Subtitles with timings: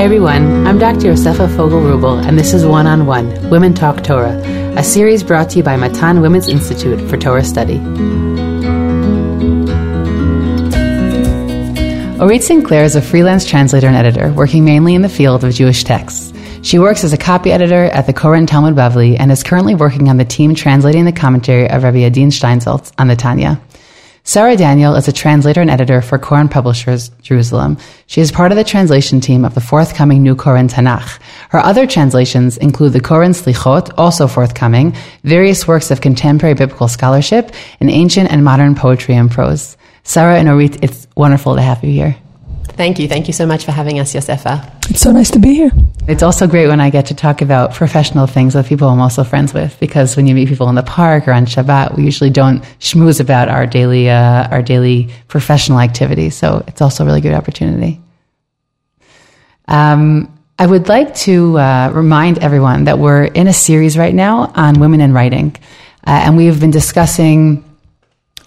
[0.00, 1.08] Hi everyone, I'm Dr.
[1.08, 4.34] Yosefa Fogel Wruble, and this is One on One Women Talk Torah,
[4.78, 7.76] a series brought to you by Matan Women's Institute for Torah Study.
[12.18, 15.84] Orit Sinclair is a freelance translator and editor working mainly in the field of Jewish
[15.84, 16.32] texts.
[16.62, 20.08] She works as a copy editor at the Koren Talmud Bavli and is currently working
[20.08, 23.60] on the team translating the commentary of Rabbi Adin Steinsaltz on the Tanya.
[24.22, 27.78] Sarah Daniel is a translator and editor for Koren Publishers Jerusalem.
[28.06, 31.18] She is part of the translation team of the forthcoming New Koren Tanakh.
[31.48, 34.94] Her other translations include the Koren Slichot, also forthcoming,
[35.24, 39.76] various works of contemporary biblical scholarship, and ancient and modern poetry and prose.
[40.02, 42.16] Sarah and Orit, it's wonderful to have you here.
[42.80, 43.08] Thank you.
[43.08, 44.88] Thank you so much for having us, Yosefa.
[44.88, 45.70] It's so nice to be here.
[46.08, 49.22] It's also great when I get to talk about professional things with people I'm also
[49.22, 52.30] friends with, because when you meet people in the park or on Shabbat, we usually
[52.30, 56.34] don't schmooze about our daily, uh, our daily professional activities.
[56.36, 58.00] So it's also a really good opportunity.
[59.68, 64.52] Um, I would like to uh, remind everyone that we're in a series right now
[64.54, 65.54] on women in writing.
[66.06, 67.62] Uh, and we've been discussing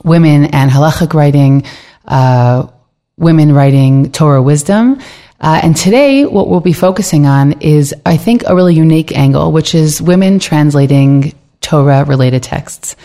[0.04, 1.66] women and halachic writing,
[2.08, 2.66] uh,
[3.18, 5.00] women writing Torah wisdom.
[5.40, 9.52] Uh, and today, what we'll be focusing on is, I think, a really unique angle,
[9.52, 12.96] which is women translating Torah related texts.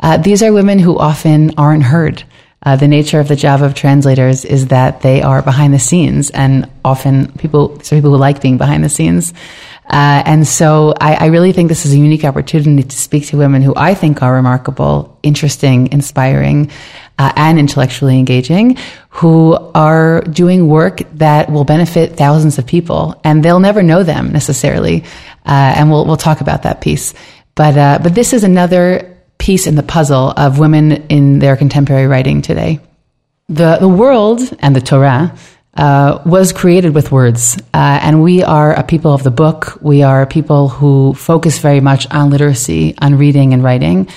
[0.00, 2.22] Uh, these are women who often aren't heard.
[2.62, 6.30] Uh, the nature of the job of translators is that they are behind the scenes,
[6.30, 9.32] and often people, so people who like being behind the scenes.
[9.88, 13.38] Uh, and so I, I, really think this is a unique opportunity to speak to
[13.38, 16.70] women who I think are remarkable, interesting, inspiring,
[17.18, 18.76] uh, and intellectually engaging,
[19.08, 24.30] who are doing work that will benefit thousands of people, and they'll never know them
[24.30, 25.04] necessarily.
[25.46, 27.14] Uh, and we'll we'll talk about that piece.
[27.54, 32.06] But uh, but this is another piece in the puzzle of women in their contemporary
[32.06, 32.80] writing today.
[33.48, 35.34] The the world and the Torah
[35.78, 37.56] uh, was created with words.
[37.72, 39.78] Uh, and we are a people of the book.
[39.80, 44.08] We are people who focus very much on literacy, on reading and writing.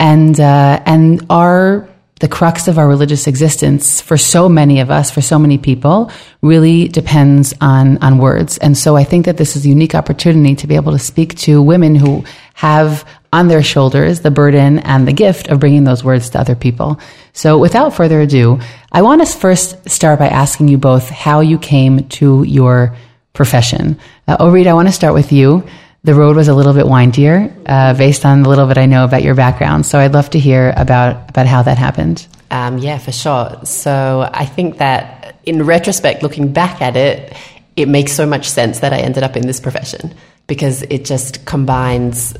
[0.00, 1.88] And, uh, and our,
[2.18, 6.10] the crux of our religious existence for so many of us, for so many people,
[6.42, 8.58] really depends on, on words.
[8.58, 11.36] And so I think that this is a unique opportunity to be able to speak
[11.38, 12.24] to women who
[12.54, 16.56] have on their shoulders the burden and the gift of bringing those words to other
[16.56, 16.98] people.
[17.34, 21.58] So without further ado, I want to first start by asking you both how you
[21.58, 22.96] came to your
[23.32, 23.98] profession.
[24.26, 25.66] Uh, Orit, I want to start with you.
[26.04, 29.04] The road was a little bit windier, uh, based on the little bit I know
[29.04, 29.84] about your background.
[29.84, 32.26] So I'd love to hear about about how that happened.
[32.50, 33.60] Um, yeah, for sure.
[33.64, 37.36] So I think that in retrospect, looking back at it,
[37.74, 40.14] it makes so much sense that I ended up in this profession
[40.46, 42.36] because it just combines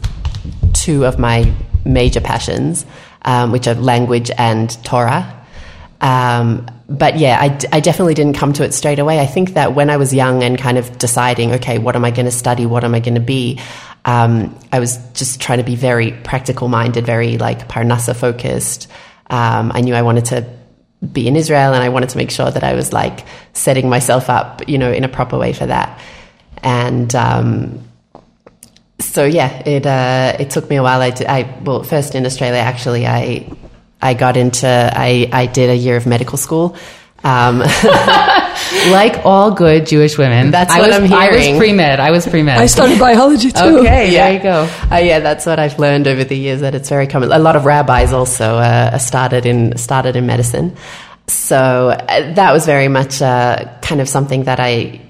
[0.73, 1.53] two of my
[1.85, 2.87] major passions,
[3.25, 5.45] um, which are language and Torah.
[6.01, 9.21] Um, but yeah, I, I, definitely didn't come to it straight away.
[9.21, 12.11] I think that when I was young and kind of deciding, okay, what am I
[12.11, 12.67] going to study?
[12.67, 13.59] What am I going to be?
[14.05, 18.89] Um, I was just trying to be very practical minded, very like Parnassa focused.
[19.31, 20.47] Um, I knew I wanted to
[21.11, 23.25] be in Israel and I wanted to make sure that I was like
[23.55, 25.99] setting myself up, you know, in a proper way for that.
[26.63, 27.83] And, um,
[29.15, 31.01] so yeah, it uh, it took me a while.
[31.01, 33.49] I, did, I well, first in Australia, actually, I
[34.03, 36.77] I got into I I did a year of medical school.
[37.23, 37.61] Um,
[38.91, 41.23] like all good Jewish women, that's I what was, I'm hearing.
[41.23, 42.01] I was pre med.
[42.01, 42.59] I was pre med.
[42.59, 43.79] I studied biology too.
[43.79, 44.25] Okay, yeah.
[44.25, 44.69] there you go.
[44.91, 46.61] Uh, yeah, that's what I've learned over the years.
[46.63, 47.31] That it's very common.
[47.31, 50.77] A lot of rabbis also uh, started in started in medicine.
[51.29, 55.04] So uh, that was very much uh, kind of something that I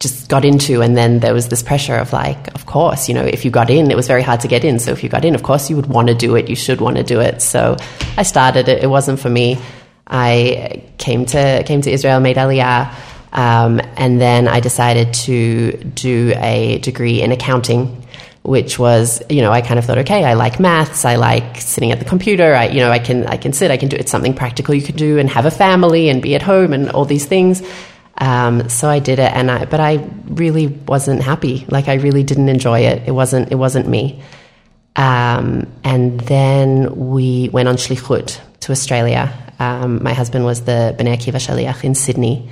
[0.00, 3.24] just got into and then there was this pressure of like of course you know
[3.24, 4.78] if you got in it was very hard to get in.
[4.78, 6.80] So if you got in of course you would want to do it you should
[6.80, 7.42] want to do it.
[7.42, 7.76] So
[8.16, 9.58] i started it it wasn't for me.
[10.06, 12.94] I came to came to israel made aliyah
[13.32, 18.06] um, and then i decided to do a degree in accounting
[18.42, 21.92] which was you know i kind of thought okay i like maths i like sitting
[21.92, 24.10] at the computer i you know i can i can sit i can do it's
[24.10, 27.04] something practical you can do and have a family and be at home and all
[27.04, 27.62] these things
[28.18, 31.64] um, so I did it, and I, but I really wasn't happy.
[31.68, 33.04] Like I really didn't enjoy it.
[33.06, 33.52] It wasn't.
[33.52, 34.22] It wasn't me.
[34.96, 39.32] Um, and then we went on shlichut to Australia.
[39.60, 42.50] Um, my husband was the Bnei Akiva Shaliach in Sydney,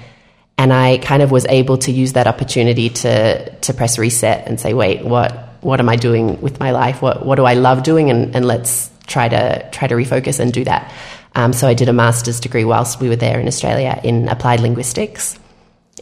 [0.57, 4.61] and I kind of was able to use that opportunity to to press reset and
[4.61, 7.03] say, wait, what what am I doing with my life?
[7.03, 8.09] What what do I love doing?
[8.09, 10.93] And, and let's try to try to refocus and do that.
[11.35, 14.61] Um, so I did a master's degree whilst we were there in Australia in applied
[14.61, 15.37] linguistics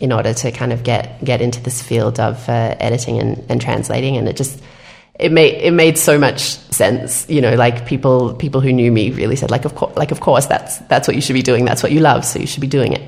[0.00, 3.60] in order to kind of get get into this field of uh, editing and, and
[3.60, 4.16] translating.
[4.16, 4.62] And it just
[5.18, 9.10] it made it made so much sense you know like people people who knew me
[9.12, 11.64] really said like of course like of course that's that's what you should be doing.
[11.64, 13.02] That's what you love so you should be doing it.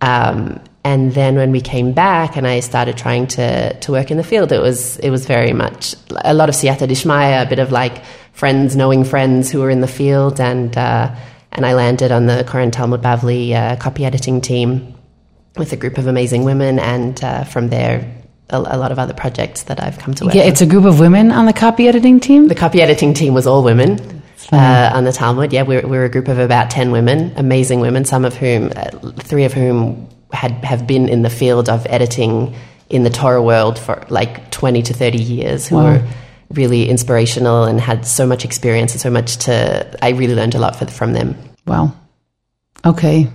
[0.00, 4.18] Um, And then when we came back and I started trying to, to work in
[4.18, 7.58] the field, it was, it was very much a lot of siyata dishmaya, a bit
[7.58, 10.40] of like friends knowing friends who were in the field.
[10.40, 11.12] And, uh,
[11.50, 14.95] and I landed on the Koren Talmud Bavli uh, copy editing team
[15.58, 16.78] with a group of amazing women.
[16.78, 18.12] And uh, from there,
[18.50, 20.84] a, a, lot of other projects that I've come to work Yeah, it's a group
[20.84, 22.48] of women on the copy editing team?
[22.48, 24.22] The copy editing team was all women.
[24.52, 28.04] Uh, on the Talmud, yeah, we're, we're a group of about 10 women, amazing women,
[28.04, 32.54] some of whom, uh, three of whom had have been in the field of editing
[32.90, 35.94] in the Torah world for like 20 to 30 years who wow.
[35.94, 36.08] were
[36.50, 40.58] really inspirational and had so much experience and so much to I really learned a
[40.58, 41.36] lot for, from them.
[41.66, 41.96] Wow.
[42.84, 43.28] Okay.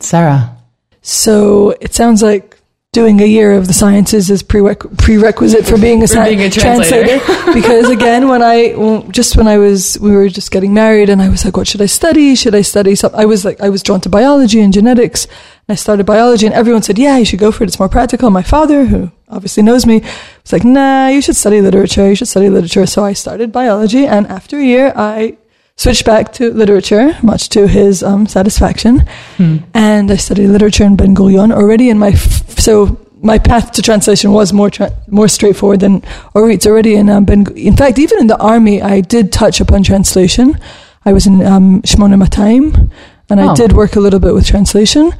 [0.00, 0.56] Sarah.
[1.06, 2.58] So it sounds like
[2.94, 6.48] doing a year of the sciences is prereq- prerequisite for being a, for being a
[6.48, 7.18] translator.
[7.18, 7.52] translator.
[7.52, 11.28] because again, when I just when I was we were just getting married, and I
[11.28, 12.34] was like, what should I study?
[12.34, 13.20] Should I study something?
[13.20, 16.54] I was like, I was drawn to biology and genetics, and I started biology, and
[16.54, 17.66] everyone said, yeah, you should go for it.
[17.66, 18.30] It's more practical.
[18.30, 22.08] My father, who obviously knows me, was like, nah, you should study literature.
[22.08, 22.86] You should study literature.
[22.86, 25.36] So I started biology, and after a year, I
[25.76, 29.00] switched back to literature, much to his um, satisfaction.
[29.36, 29.56] Hmm.
[29.74, 33.82] And I studied literature in Ben Gurion already in my, f- so my path to
[33.82, 36.02] translation was more tra- more straightforward than
[36.34, 37.46] Orit's already in um, Ben.
[37.56, 40.58] In fact, even in the army, I did touch upon translation.
[41.04, 42.90] I was in um, Shmona Matayim,
[43.30, 43.48] and oh.
[43.48, 45.12] I did work a little bit with translation.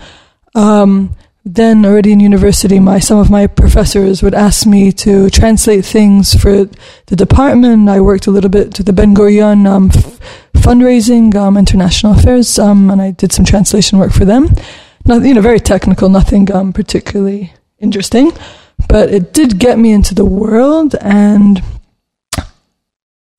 [0.55, 5.85] Um, then already in university, my some of my professors would ask me to translate
[5.85, 6.65] things for
[7.07, 7.89] the department.
[7.89, 10.19] I worked a little bit to the Ben Gurion um, f-
[10.55, 14.49] fundraising, um, international affairs, um, and I did some translation work for them.
[15.05, 18.33] Not, you know, very technical, nothing um, particularly interesting,
[18.89, 20.95] but it did get me into the world.
[21.03, 21.63] And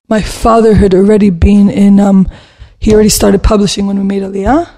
[0.07, 1.99] my father had already been in.
[1.99, 2.29] Um,
[2.77, 4.69] he already started publishing when we made Aliyah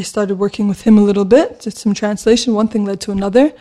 [0.00, 2.54] I started working with him a little bit, did some translation.
[2.54, 3.52] One thing led to another.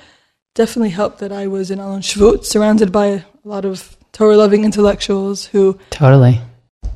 [0.56, 4.64] Definitely helped that I was in Alon Shvut, surrounded by a lot of Torah loving
[4.64, 6.40] intellectuals who totally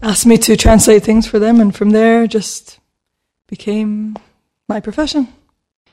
[0.02, 2.80] asked me to translate things for them, and from there just
[3.48, 4.16] became
[4.70, 5.28] my profession.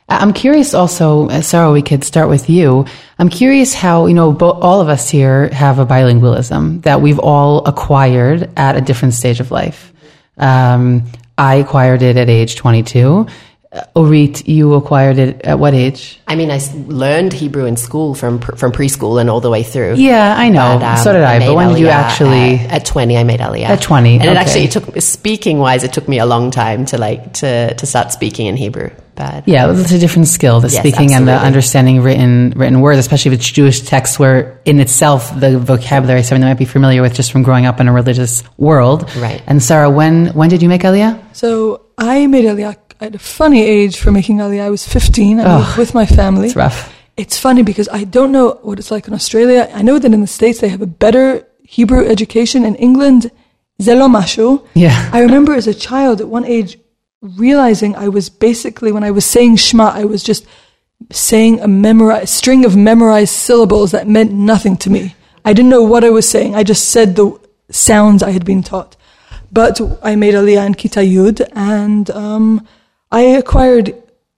[0.08, 2.86] I'm curious also, uh, Sarah, we could start with you.
[3.18, 7.18] I'm curious how, you know, bo- all of us here have a bilingualism that we've
[7.18, 9.92] all acquired at a different stage of life.
[10.36, 11.10] Um,
[11.40, 13.26] I acquired it at age 22.
[13.72, 16.20] Uh, Orit, you acquired it at what age?
[16.26, 19.94] I mean, I learned Hebrew in school from from preschool and all the way through.
[19.94, 20.80] Yeah, I know.
[20.82, 21.36] Um, so did I.
[21.36, 23.68] I but when did you actually at, at, twenty, I made Aliyah.
[23.68, 24.32] At twenty, and okay.
[24.32, 27.86] it actually took speaking wise, it took me a long time to like to to
[27.86, 28.90] start speaking in Hebrew.
[29.20, 31.32] But yeah, um, it's a different skill, the yes, speaking absolutely.
[31.32, 35.58] and the understanding written written words, especially if it's Jewish texts, where in itself the
[35.58, 38.42] vocabulary is something that might be familiar with just from growing up in a religious
[38.56, 39.14] world.
[39.16, 39.42] Right.
[39.46, 41.36] And Sarah, when when did you make Aliyah?
[41.36, 44.62] So I made Aliyah at a funny age for making Aliyah.
[44.62, 45.40] I was 15.
[45.40, 46.46] I oh, moved with my family.
[46.46, 46.90] It's rough.
[47.18, 49.68] It's funny because I don't know what it's like in Australia.
[49.74, 52.64] I know that in the States they have a better Hebrew education.
[52.64, 53.30] In England,
[53.82, 54.66] zelo mashu.
[54.72, 55.10] Yeah.
[55.12, 56.78] I remember as a child at one age
[57.20, 60.46] realizing I was basically, when I was saying Shema, I was just
[61.10, 65.14] saying a string of memorized syllables that meant nothing to me.
[65.44, 66.54] I didn't know what I was saying.
[66.54, 67.38] I just said the
[67.70, 68.96] sounds I had been taught.
[69.52, 72.66] But I made Aliyah in Kita Yud, and um,
[73.10, 73.94] I acquired,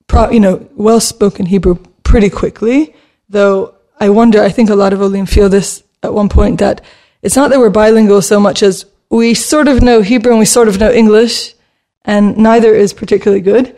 [0.07, 2.95] pro- you know, well-spoken Hebrew pretty quickly.
[3.29, 6.81] Though I wonder, I think a lot of Olim feel this at one point that
[7.21, 10.47] it's not that we're bilingual so much as we sort of know Hebrew and we
[10.47, 11.55] sort of know English,
[12.05, 13.77] and neither is particularly good.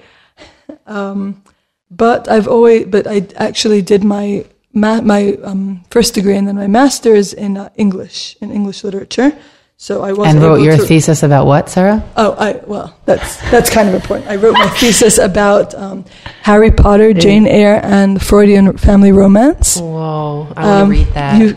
[0.86, 1.42] Um,
[1.90, 6.56] but I've always, but I actually did my ma- my um, first degree and then
[6.56, 9.32] my master's in uh, English in English literature.
[9.76, 12.08] So I was and wrote your to, thesis about what, Sarah?
[12.16, 14.30] Oh, I well, that's that's kind of important.
[14.30, 16.04] I wrote my thesis about um,
[16.42, 19.76] Harry Potter, Jane Eyre, and Freudian family romance.
[19.76, 21.40] Whoa, I want um, to read that.
[21.40, 21.56] You,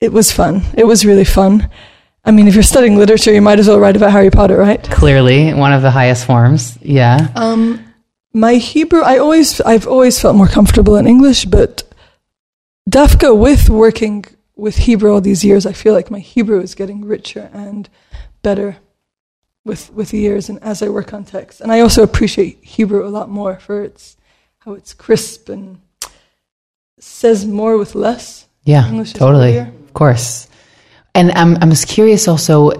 [0.00, 0.62] it was fun.
[0.74, 1.70] It was really fun.
[2.24, 4.82] I mean, if you're studying literature, you might as well write about Harry Potter, right?
[4.82, 6.78] Clearly, one of the highest forms.
[6.80, 7.28] Yeah.
[7.36, 7.84] Um,
[8.32, 11.82] my Hebrew, I always, I've always felt more comfortable in English, but
[12.90, 14.24] Dafka with working
[14.56, 17.88] with Hebrew all these years, I feel like my Hebrew is getting richer and
[18.42, 18.76] better
[19.64, 21.60] with with the years and as I work on text.
[21.60, 24.16] And I also appreciate Hebrew a lot more for its
[24.58, 25.80] how it's crisp and
[26.98, 28.46] says more with less.
[28.64, 29.58] Yeah, English totally.
[29.58, 30.48] Of course.
[31.14, 32.72] And I'm I'm just curious also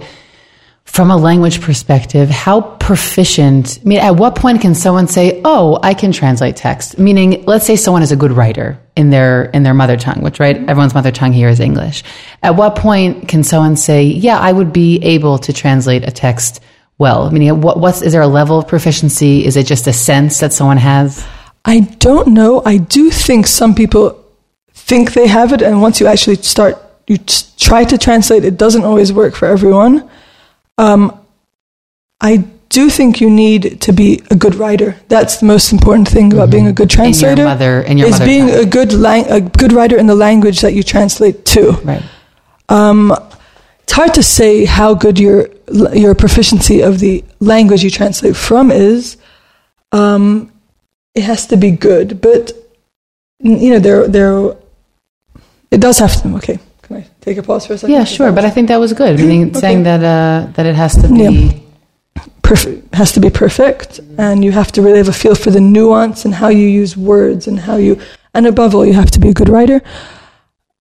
[0.85, 5.77] from a language perspective, how proficient, I mean, at what point can someone say, oh,
[5.83, 6.97] I can translate text?
[6.97, 10.39] Meaning, let's say someone is a good writer in their, in their mother tongue, which,
[10.39, 10.69] right, mm-hmm.
[10.69, 12.03] everyone's mother tongue here is English.
[12.43, 16.61] At what point can someone say, yeah, I would be able to translate a text
[16.97, 17.29] well?
[17.31, 19.43] Meaning, what, what's, is there a level of proficiency?
[19.43, 21.25] Is it just a sense that someone has?
[21.65, 22.61] I don't know.
[22.63, 24.23] I do think some people
[24.71, 26.77] think they have it, and once you actually start,
[27.07, 30.09] you t- try to translate, it doesn't always work for everyone.
[30.77, 31.17] Um,
[32.21, 32.37] I
[32.69, 34.95] do think you need to be a good writer.
[35.07, 37.01] That's the most important thing about being a good Mm-hmm.
[37.03, 37.43] In your translator.
[37.45, 40.73] mother- in your is being a good lang- a good writer in the language that
[40.73, 41.71] you translate to.
[41.83, 42.03] Right.
[42.69, 43.13] Um,
[43.83, 45.47] it's hard to say how good your
[45.93, 49.17] your proficiency of the language you translate from is.
[49.91, 50.51] Um,
[51.13, 52.51] it has to be good, but
[53.39, 54.55] you know there there
[55.69, 56.35] it does have to.
[56.37, 57.93] Okay, can I take a pause for a second?
[57.93, 58.31] Yeah, sure.
[58.31, 59.19] But I think that was good.
[59.19, 61.23] Meaning saying that uh, that it has to be.
[61.23, 61.61] Yeah.
[62.41, 65.59] perfect has to be perfect, and you have to really have a feel for the
[65.59, 67.99] nuance and how you use words and how you,
[68.35, 69.81] and above all, you have to be a good writer.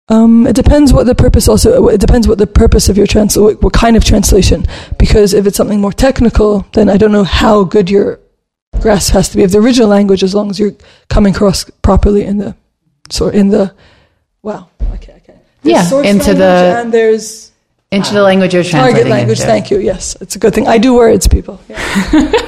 [0.08, 1.88] Um, it depends what the purpose also.
[1.88, 4.66] It depends what the purpose of your trans, what, what kind of translation.
[4.99, 8.20] Because if it's something more technical, then I don't know how good your
[8.80, 10.76] grasp has to be of the original language, as long as you're
[11.08, 12.54] coming across properly in the,
[13.08, 13.75] sort in the,
[14.42, 15.24] wow, okay, okay.
[15.64, 17.50] Yeah, source into language the- and there's
[17.90, 19.38] into the language you're translating target language.
[19.40, 19.50] into.
[19.50, 19.78] Thank you.
[19.78, 20.66] Yes, it's a good thing.
[20.68, 21.61] I do words, people.
[21.68, 22.33] Yeah.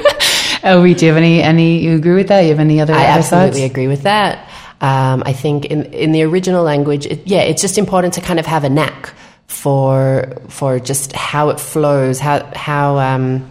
[0.63, 2.41] Oh, Reed, do you have any, any, you agree with that?
[2.41, 3.71] You have any other, I other absolutely thoughts?
[3.71, 4.49] agree with that.
[4.81, 8.37] Um, I think in in the original language, it, yeah, it's just important to kind
[8.39, 9.13] of have a knack
[9.45, 13.49] for for just how it flows, how how um,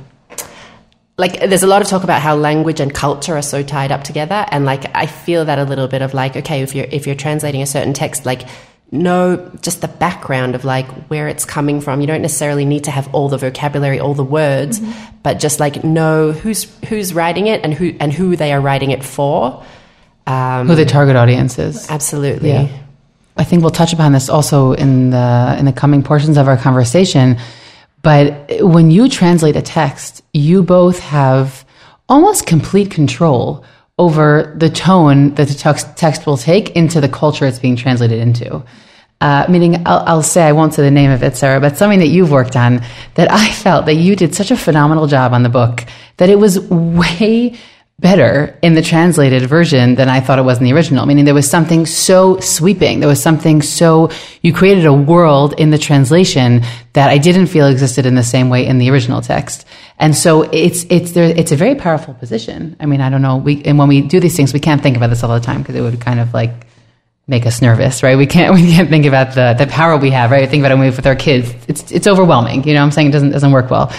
[1.17, 4.05] like there's a lot of talk about how language and culture are so tied up
[4.05, 7.07] together, and like I feel that a little bit of like okay, if you're if
[7.07, 8.43] you're translating a certain text, like
[8.93, 12.01] know just the background of like where it's coming from.
[12.01, 14.81] You don't necessarily need to have all the vocabulary, all the words,
[15.23, 18.91] but just like know who's who's writing it and who and who they are writing
[18.91, 19.65] it for.
[20.29, 21.89] Um, Who the target audience is.
[21.89, 22.49] absolutely.
[22.49, 22.69] Yeah.
[23.37, 26.57] I think we'll touch upon this also in the in the coming portions of our
[26.57, 27.39] conversation.
[28.03, 31.65] But when you translate a text, you both have
[32.09, 33.65] almost complete control
[33.99, 35.55] over the tone that the
[35.97, 38.63] text, will take into the culture it's being translated into.
[39.19, 42.01] Uh, meaning, I'll, I'll say I won't say the name of it, Sarah, but something
[42.01, 42.83] that you've worked on
[43.15, 45.85] that I felt that you did such a phenomenal job on the book
[46.19, 47.59] that it was way
[47.99, 51.07] better in the translated version than I thought it was in the original.
[51.07, 53.01] Meaning there was something so sweeping.
[53.01, 54.11] There was something so,
[54.43, 56.63] you created a world in the translation
[56.93, 59.67] that I didn't feel existed in the same way in the original text.
[59.99, 62.77] And so it's, it's there, it's a very powerful position.
[62.81, 63.39] I mean, I don't know.
[63.39, 65.63] We, and when we do these things, we can't think about this all the time
[65.63, 66.67] because it would kind of like,
[67.29, 68.17] make us nervous, right?
[68.17, 70.49] We can't we can't think about the the power we have, right?
[70.49, 71.53] Think about it when we with our kids.
[71.67, 72.63] It's it's overwhelming.
[72.63, 73.93] You know, I'm saying it doesn't doesn't work well.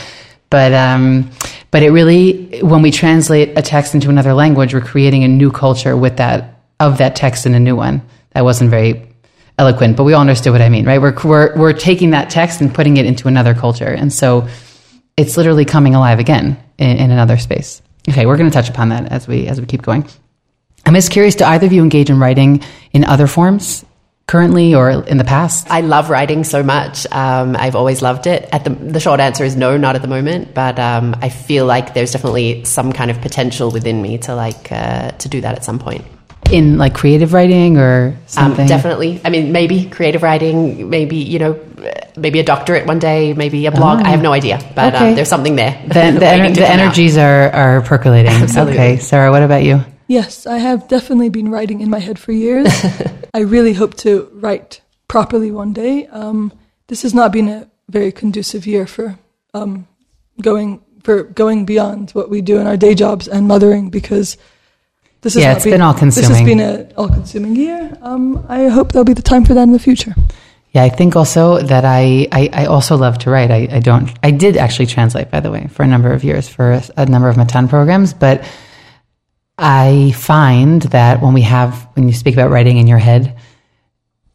[0.50, 1.30] But um,
[1.72, 5.52] but it really when we translate a text into another language, we're creating a new
[5.52, 8.02] culture with that of that text in a new one.
[8.32, 9.08] That wasn't very
[9.58, 11.02] eloquent, but we all understood what I mean, right?
[11.02, 14.48] We're we're we're taking that text and putting it into another culture, and so
[15.18, 17.82] it's literally coming alive again in, in another space.
[18.10, 20.08] Okay, we're going to touch upon that as we as we keep going.
[20.86, 23.84] I'm just curious, do either of you engage in writing in other forms
[24.28, 25.70] currently or in the past?
[25.72, 27.08] I love writing so much.
[27.12, 28.48] Um, I've always loved it.
[28.52, 30.54] At the, the short answer is no, not at the moment.
[30.54, 34.72] But um, I feel like there's definitely some kind of potential within me to like
[34.72, 36.06] uh, to do that at some point.
[36.52, 38.68] In like creative writing or Um, something?
[38.68, 39.20] definitely.
[39.26, 41.60] I mean, maybe creative writing, maybe you know,
[42.16, 44.00] maybe a doctorate one day, maybe a blog.
[44.02, 45.10] I have no idea, but Okay.
[45.10, 45.74] um, there's something there.
[45.88, 46.70] The, the, ener- the out.
[46.80, 48.32] energies are, are percolating.
[48.44, 48.74] Absolutely.
[48.76, 49.84] Okay, Sarah, what about you?
[50.08, 52.68] Yes, I have definitely been writing in my head for years.
[53.34, 56.08] I really hope to write properly one day.
[56.08, 56.54] Um,
[56.88, 59.20] this has not been a very conducive year for
[59.54, 59.88] um,
[60.42, 64.38] going for going beyond what we do in our day jobs and mothering because
[65.22, 66.30] this has Yeah, it's been all-consuming.
[66.30, 67.98] This has been an all-consuming year.
[68.02, 70.16] Um, I hope there'll be the time for that in the future.
[70.72, 73.52] Yeah, I think also that I, I, I also love to write.
[73.52, 76.50] I, I don't, I did actually translate, by the way, for a number of years
[76.50, 78.44] for a, a number of Matan programs, but
[79.58, 83.38] I find that when we have, when you speak about writing in your head,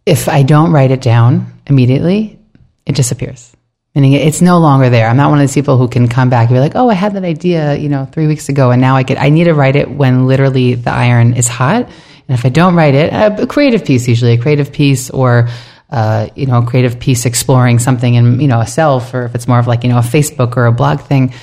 [0.04, 2.40] if I don't write it down immediately,
[2.86, 3.54] it disappears.
[3.94, 5.06] Meaning it's no longer there.
[5.06, 6.94] I'm not one of those people who can come back and be like, oh, I
[6.94, 9.52] had that idea, you know, three weeks ago, and now I get, I need to
[9.52, 11.84] write it when literally the iron is hot.
[11.84, 15.48] And if I don't write it, a creative piece usually, a creative piece or,
[15.90, 19.34] uh, you know, a creative piece exploring something in, you know, a self, or if
[19.34, 21.34] it's more of like, you know, a Facebook or a blog thing.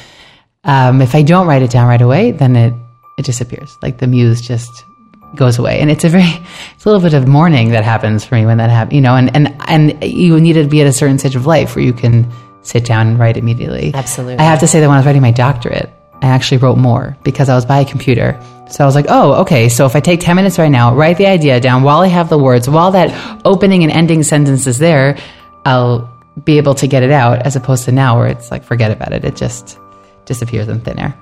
[0.63, 2.73] Um, if I don't write it down right away, then it,
[3.19, 3.77] it disappears.
[3.81, 4.85] Like the muse just
[5.35, 5.79] goes away.
[5.79, 6.23] And it's a very,
[6.75, 9.15] it's a little bit of mourning that happens for me when that happens, you know,
[9.15, 11.93] and, and, and you need to be at a certain stage of life where you
[11.93, 12.31] can
[12.63, 13.91] sit down and write immediately.
[13.93, 14.37] Absolutely.
[14.37, 15.89] I have to say that when I was writing my doctorate,
[16.21, 18.39] I actually wrote more because I was by a computer.
[18.71, 19.69] So I was like, oh, okay.
[19.69, 22.29] So if I take 10 minutes right now, write the idea down while I have
[22.29, 25.17] the words, while that opening and ending sentence is there,
[25.65, 26.09] I'll
[26.43, 29.13] be able to get it out as opposed to now where it's like, forget about
[29.13, 29.25] it.
[29.25, 29.77] It just,
[30.29, 31.17] disappears in thin air.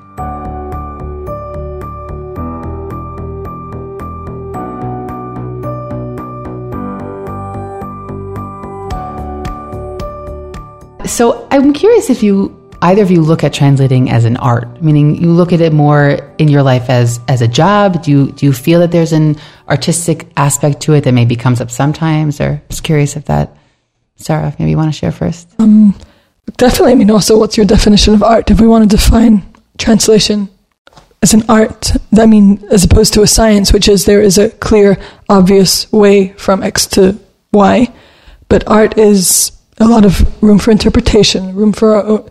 [11.17, 15.15] So I'm curious if you either of you look at translating as an art, meaning
[15.15, 18.03] you look at it more in your life as as a job.
[18.03, 19.35] Do you do you feel that there's an
[19.67, 22.39] artistic aspect to it that maybe comes up sometimes?
[22.39, 23.57] Or just curious if that,
[24.17, 25.49] Sarah, maybe you want to share first.
[25.57, 25.95] Um,
[26.57, 26.91] definitely.
[26.91, 28.51] I mean, also, what's your definition of art?
[28.51, 29.41] If we want to define
[29.79, 30.49] translation
[31.23, 34.51] as an art, I mean, as opposed to a science, which is there is a
[34.51, 37.17] clear, obvious way from X to
[37.53, 37.91] Y,
[38.49, 42.29] but art is a lot of room for interpretation, room for our own,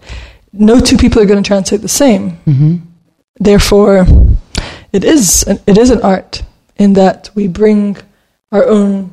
[0.52, 2.38] no two people are going to translate the same.
[2.46, 2.76] Mm-hmm.
[3.38, 4.06] Therefore,
[4.92, 6.42] it is an, it is an art
[6.76, 7.96] in that we bring
[8.52, 9.12] our own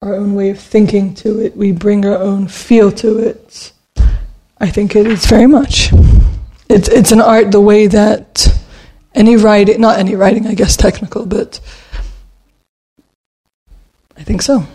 [0.00, 1.56] our own way of thinking to it.
[1.56, 3.72] We bring our own feel to it.
[4.60, 5.90] I think it is very much.
[6.68, 8.46] It's it's an art the way that
[9.14, 11.60] any writing, not any writing, I guess technical, but
[14.16, 14.66] I think so.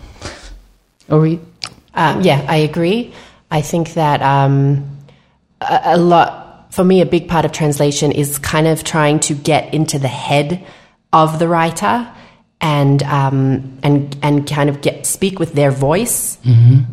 [1.09, 1.27] Or
[1.93, 3.13] Um, yeah, I agree.
[3.51, 4.97] I think that um,
[5.61, 9.35] a, a lot, for me, a big part of translation is kind of trying to
[9.35, 10.65] get into the head
[11.11, 12.09] of the writer
[12.59, 16.37] and um, and and kind of get speak with their voice.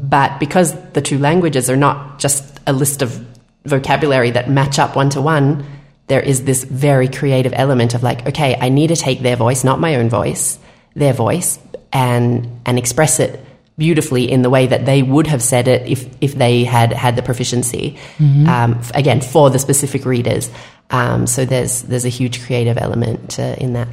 [0.09, 3.25] But because the two languages are not just a list of
[3.65, 5.65] vocabulary that match up one to one,
[6.09, 9.65] there is this very creative element of like, okay, I need to take their voice,
[9.65, 10.59] not my own voice,
[10.95, 11.59] their voice,
[11.93, 13.41] and and express it
[13.81, 17.17] beautifully in the way that they would have said it if if they had had
[17.17, 17.99] the proficiency.
[18.47, 20.51] Um, again, for the specific readers.
[20.91, 23.89] Um, so there's there's a huge creative element uh, in that.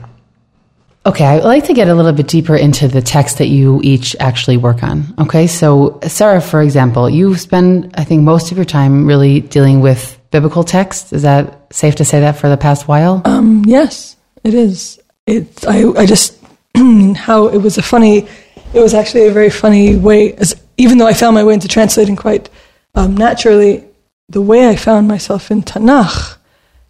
[1.05, 4.13] Okay, I'd like to get a little bit deeper into the text that you each
[4.19, 5.13] actually work on.
[5.17, 9.79] Okay, so Sarah, for example, you spend, I think, most of your time really dealing
[9.79, 11.13] with biblical text.
[11.13, 13.21] Is that safe to say that for the past while?
[13.23, 14.99] Um, yes, it is.
[15.25, 15.65] It.
[15.65, 15.87] I.
[15.95, 16.37] I just
[17.15, 18.27] how it was a funny.
[18.73, 20.33] It was actually a very funny way.
[20.33, 22.49] As even though I found my way into translating quite
[22.95, 23.83] um, naturally,
[24.29, 26.37] the way I found myself in Tanakh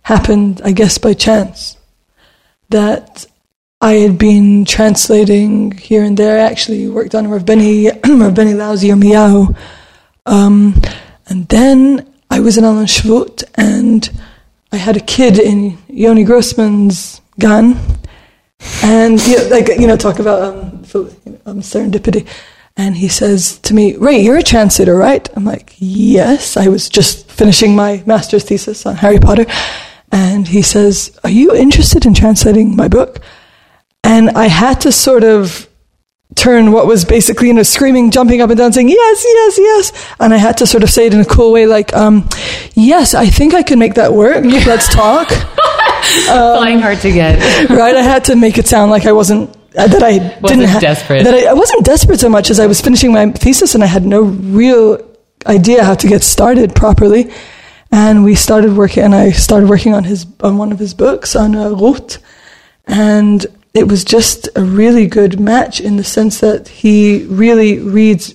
[0.04, 1.78] happened, I guess, by chance.
[2.70, 3.26] That
[3.80, 6.40] I had been translating here and there.
[6.40, 9.56] I actually worked on Rav Benny, Rav Benny Lau's Yirmiyahu.
[10.26, 10.82] Um,
[11.28, 14.10] and then I was in Alon Shvut, and
[14.72, 17.80] I had a kid in Yoni Grossman's gun.
[18.84, 20.60] And, like, you know, talk about um,
[21.46, 22.28] um, serendipity.
[22.76, 25.28] And he says to me, Ray, you're a translator, right?
[25.36, 26.58] I'm like, yes.
[26.58, 29.46] I was just finishing my master's thesis on Harry Potter.
[30.12, 33.20] And he says, Are you interested in translating my book?
[34.04, 35.68] And I had to sort of
[36.36, 40.14] turn what was basically, you know, screaming, jumping up and down, saying, yes, yes, yes.
[40.20, 42.30] And I had to sort of say it in a cool way, like, um,
[42.74, 44.44] yes, I think I can make that work.
[44.46, 45.30] Let's talk.
[46.26, 47.70] Flying hard to get.
[47.70, 47.96] right?
[47.96, 51.24] I had to make it sound like I wasn't, uh, that I didn't ha- desperate.
[51.24, 53.88] That I, I wasn't desperate so much as I was finishing my thesis and I
[53.88, 55.04] had no real
[55.46, 57.32] idea how to get started properly.
[57.92, 61.38] And we started working, and I started working on his, on one of his books
[61.38, 62.22] on uh, Ruth.
[62.86, 68.34] And it was just a really good match in the sense that he really reads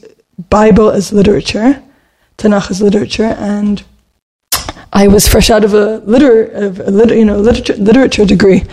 [0.49, 1.83] Bible as literature,
[2.39, 3.83] Tanakh as literature, and
[4.93, 8.65] I was fresh out of a liter, of a liter you know, literature, literature degree.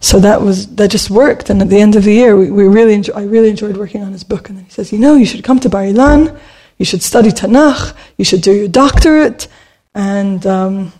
[0.00, 1.50] So that was that just worked.
[1.50, 4.02] And at the end of the year, we, we really enjoy, I really enjoyed working
[4.02, 4.48] on his book.
[4.48, 6.38] And then he says, you know, you should come to Bar Ilan,
[6.78, 9.46] you should study Tanakh, you should do your doctorate,
[9.94, 10.92] and um,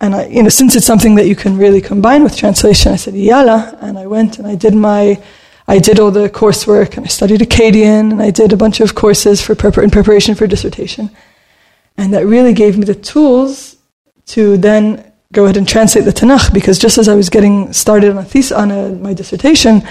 [0.00, 2.96] and I, you know, since it's something that you can really combine with translation, I
[2.96, 5.22] said, yalla, and I went and I did my,
[5.66, 8.94] I did all the coursework, and I studied Akkadian, and I did a bunch of
[8.94, 11.10] courses for prepar- in preparation for dissertation,
[11.96, 13.75] and that really gave me the tools
[14.26, 18.10] to then go ahead and translate the Tanakh, because just as I was getting started
[18.10, 19.82] on a thesis, on a, my dissertation,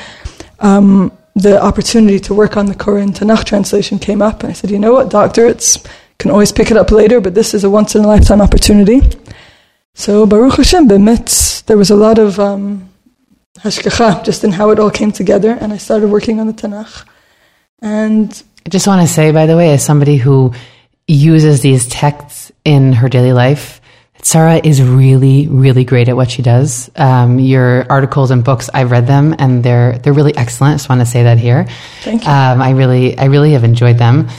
[0.59, 4.71] um, the opportunity to work on the Koren Tanakh translation came up, and I said,
[4.71, 5.85] you know what, doctorates
[6.17, 9.01] can always pick it up later, but this is a once in a lifetime opportunity.
[9.93, 12.89] So Baruch Hashem, b'mitz, there was a lot of um,
[13.61, 17.05] just in how it all came together, and I started working on the Tanakh.
[17.81, 20.53] And I just want to say, by the way, as somebody who
[21.07, 23.81] uses these texts in her daily life,
[24.25, 26.89] Sarah is really, really great at what she does.
[26.95, 30.73] Um, your articles and books, I've read them, and they're they're really excellent.
[30.73, 31.67] I just want to say that here.
[32.01, 32.31] Thank you.
[32.31, 34.29] Um, I really, I really have enjoyed them.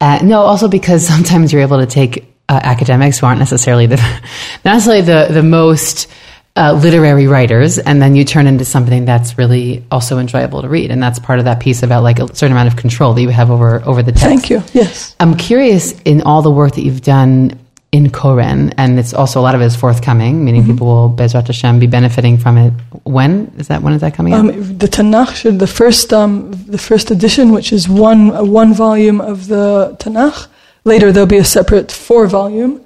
[0.00, 3.96] Uh, no, also because sometimes you're able to take uh, academics who aren't necessarily the
[4.64, 6.08] not necessarily the the most
[6.54, 10.92] uh, literary writers, and then you turn into something that's really also enjoyable to read,
[10.92, 13.30] and that's part of that piece about like a certain amount of control that you
[13.30, 14.26] have over over the text.
[14.26, 14.62] thank you.
[14.72, 15.16] Yes.
[15.18, 17.58] I'm curious in all the work that you've done
[17.94, 21.46] in Koren, and it's also a lot of it is forthcoming, meaning people will Bezrat
[21.46, 22.72] Hashem be benefiting from it.
[23.04, 23.82] When is that?
[23.82, 24.40] When is that coming out?
[24.40, 29.20] Um, the Tanakh, should- the first, um, the first edition, which is one one volume
[29.20, 30.48] of the Tanakh,
[30.82, 32.84] later there'll be a separate four volume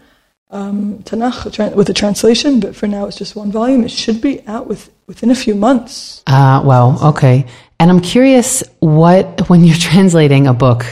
[0.51, 3.85] um, Tanakh with a translation, but for now it's just one volume.
[3.85, 6.23] It should be out with, within a few months.
[6.27, 7.11] Uh, wow.
[7.11, 7.47] Okay.
[7.81, 10.85] And I'm curious what, when you're translating a book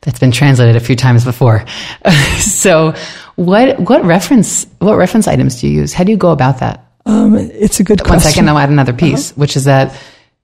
[0.00, 1.64] that's been translated a few times before.
[2.38, 2.94] so
[3.40, 5.94] what, what reference, what reference items do you use?
[5.94, 6.84] How do you go about that?
[7.06, 8.32] Um, it's a good One question.
[8.32, 9.98] second, I'll add another piece, which is that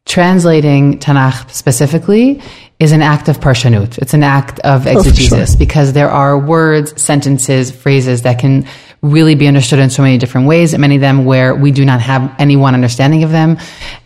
[0.06, 2.40] translating Tanakh specifically
[2.80, 3.98] is an act of parshanut.
[3.98, 8.66] It's an act of for exegesis because there are words, sentences, phrases that can
[9.10, 11.84] really be understood in so many different ways, and many of them where we do
[11.84, 13.58] not have any one understanding of them.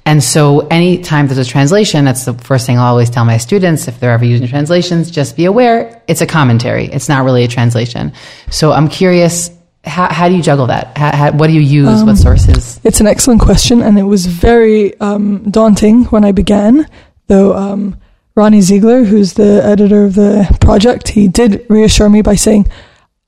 [0.05, 3.89] And so anytime there's a translation, that's the first thing I'll always tell my students
[3.89, 6.87] if they're ever using translations, just be aware it's a commentary.
[6.87, 8.13] It's not really a translation.
[8.51, 9.51] So I'm curious,
[9.85, 10.97] how, how do you juggle that?
[10.97, 12.05] How, how, what do you use?
[12.05, 12.81] what sources?
[12.85, 16.87] It's an excellent question, and it was very um, daunting when I began.
[17.29, 17.97] Though um,
[18.35, 22.67] Ronnie Ziegler, who's the editor of the project, he did reassure me by saying,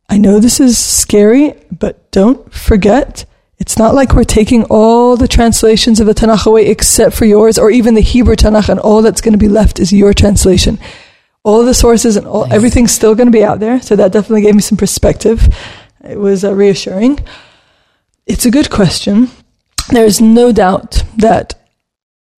[0.08, 3.24] "I know this is scary, but don't forget."
[3.58, 7.60] It's not like we're taking all the translations of the Tanakh away except for yours,
[7.60, 10.80] or even the Hebrew Tanakh, and all that's going to be left is your translation.
[11.44, 13.80] All the sources and all, everything's still going to be out there.
[13.80, 15.46] So that definitely gave me some perspective.
[16.02, 17.20] It was uh, reassuring.
[18.26, 19.30] It's a good question.
[19.90, 21.54] There's no doubt that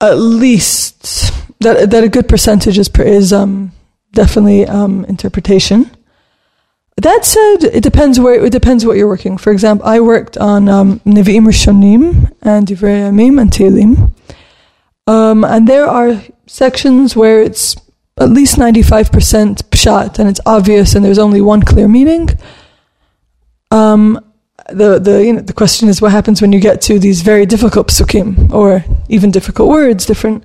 [0.02, 3.72] at least that that a good percentage is is um,
[4.12, 5.90] definitely um, interpretation.
[6.96, 9.36] That said, it depends where it depends what you're working.
[9.36, 14.14] For example, I worked on um, Nevi'im Rishonim and Divrei and Tehillim,
[15.06, 17.76] um, and there are sections where it's
[18.16, 22.28] at least 95% pshat and it's obvious and there's only one clear meaning.
[23.70, 24.20] Um,
[24.68, 27.44] the the you know, the question is what happens when you get to these very
[27.44, 30.44] difficult psukim or even difficult words, different.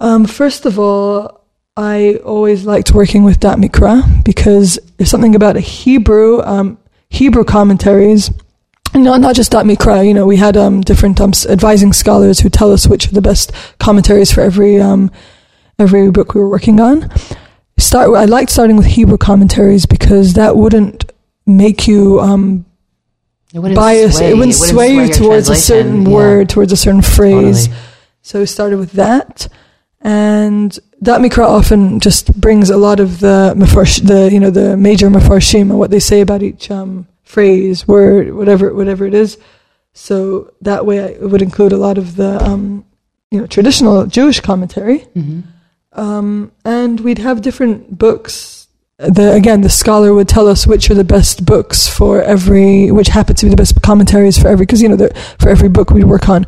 [0.00, 1.39] Um, first of all,
[1.80, 6.76] I always liked working with Da'at Mikra because there's something about a Hebrew um,
[7.08, 8.30] Hebrew commentaries.
[8.94, 12.50] Not not just Da'at Mikra, you know, we had um, different um, advising scholars who
[12.50, 15.10] tell us which are the best commentaries for every um,
[15.78, 17.08] every book we were working on.
[17.78, 18.10] Start.
[18.14, 21.10] I liked starting with Hebrew commentaries because that wouldn't
[21.46, 22.66] make you um,
[23.54, 24.18] It wouldn't bias.
[24.18, 27.68] sway- it wouldn't sway, you towards a certain Yeah, word, towards a certain phrase.
[27.68, 27.82] totally.
[28.20, 29.48] So we started with that,
[30.02, 34.76] and Da'at Mikra often just brings a lot of the mafarsh, the you know the
[34.76, 39.38] major mafarshim and what they say about each um, phrase, word, whatever whatever it is.
[39.92, 42.84] So that way, I, it would include a lot of the um,
[43.30, 45.42] you know traditional Jewish commentary, Mhm.
[45.92, 48.68] um, and we'd have different books.
[48.98, 53.08] The again, the scholar would tell us which are the best books for every, which
[53.08, 55.08] happen to be the best commentaries for every, because you know, the,
[55.38, 56.44] for every book we'd work on,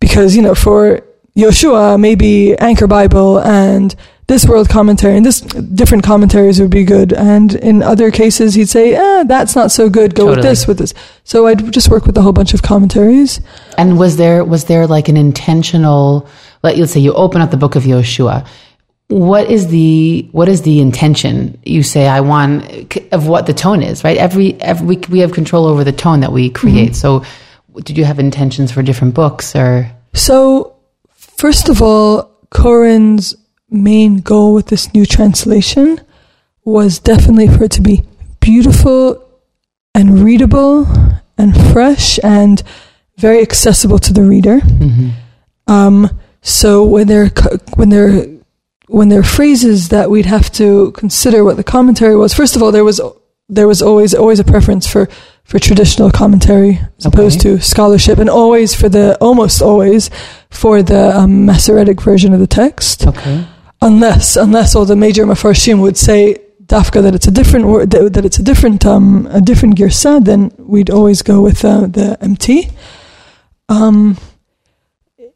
[0.00, 1.02] because you know, for
[1.36, 3.94] Yoshua, maybe Anchor Bible and
[4.32, 8.68] this world commentary and this different commentaries would be good, and in other cases he'd
[8.68, 10.14] say, eh, that's not so good.
[10.14, 10.94] Go with this, with this.
[11.24, 13.40] So I'd just work with a whole bunch of commentaries.
[13.76, 16.28] And was there was there like an intentional?
[16.62, 18.46] Let let's say you open up the book of Yoshua.
[19.08, 21.58] What is the what is the intention?
[21.64, 24.16] You say I want of what the tone is, right?
[24.16, 26.94] Every every we, we have control over the tone that we create.
[26.96, 27.24] So,
[27.82, 29.90] did you have intentions for different books or?
[30.14, 30.71] So,
[31.42, 33.34] first of all, Koren's
[33.68, 36.00] main goal with this new translation
[36.64, 38.04] was definitely for it to be
[38.38, 39.28] beautiful
[39.92, 40.86] and readable
[41.36, 42.62] and fresh and
[43.16, 44.60] very accessible to the reader.
[45.66, 47.26] Um, so when there
[47.74, 48.24] when there
[48.86, 52.34] when there are phrases that we'd have to consider what the commentary was.
[52.34, 53.00] First of all, there was
[53.54, 55.08] there was always always a preference for
[55.44, 57.56] for traditional commentary as opposed Okay.
[57.56, 60.10] to scholarship, and always for the almost always
[60.50, 63.44] for the um, Masoretic version of the text Okay.
[63.80, 68.24] unless unless all the major mafarshim would say dafka that it's a different word that,
[68.24, 72.70] it's a different um a different girsa, then we'd always go with uh, the MT.
[73.68, 74.16] Um,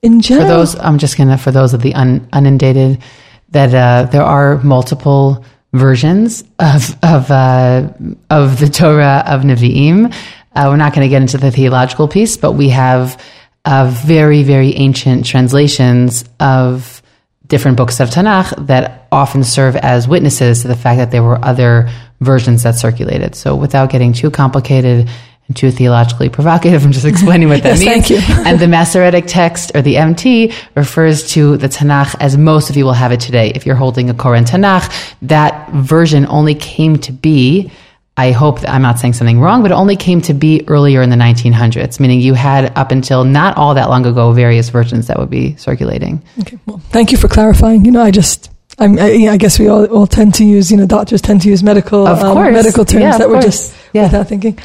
[0.03, 3.03] in For those, I'm just gonna for those of the un, unindated,
[3.51, 7.93] that uh, there are multiple versions of of uh,
[8.31, 10.13] of the Torah of Nevi'im.
[10.55, 13.23] Uh, we're not going to get into the theological piece, but we have
[13.65, 17.03] uh, very very ancient translations of
[17.47, 21.43] different books of Tanakh that often serve as witnesses to the fact that there were
[21.45, 21.89] other
[22.21, 23.35] versions that circulated.
[23.35, 25.09] So, without getting too complicated
[25.55, 28.09] too theologically provocative, I'm just explaining what that Yes, means.
[28.09, 28.45] thank you.
[28.45, 32.85] and the Masoretic text or the MT refers to the Tanakh as most of you
[32.85, 33.53] will have it today.
[33.55, 34.91] If you're holding a Koren Tanakh,
[35.23, 37.71] that version only came to be.
[38.19, 41.03] I hope that I'm not saying something wrong, but it only came to be earlier
[41.03, 45.07] in the 1900s, meaning you had up until not all that long ago various versions
[45.09, 46.23] that would be circulating.
[46.41, 47.85] okay, well, thank you for clarifying.
[47.85, 50.77] You know, I just I'm, I, I guess we all, all tend to use, you
[50.79, 54.05] know, doctors tend to use medical, um, medical terms Yeah, that we're just Yeah.
[54.05, 54.59] without thinking.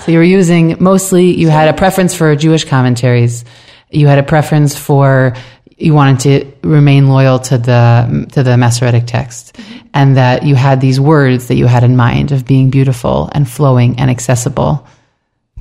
[0.00, 3.44] So you were using mostly, you had a preference for Jewish commentaries.
[3.90, 5.34] You had a preference for,
[5.76, 9.58] you wanted to remain loyal to the, to the Masoretic text.
[9.92, 13.46] And that you had these words that you had in mind of being beautiful and
[13.46, 14.86] flowing and accessible.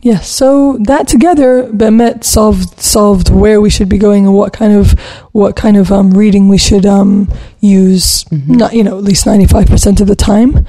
[0.01, 4.73] Yes, so that together, Bemet solved solved where we should be going and what kind
[4.73, 4.93] of
[5.31, 8.25] what kind of um, reading we should um, use.
[8.31, 10.65] Not you know at least ninety five percent of the time.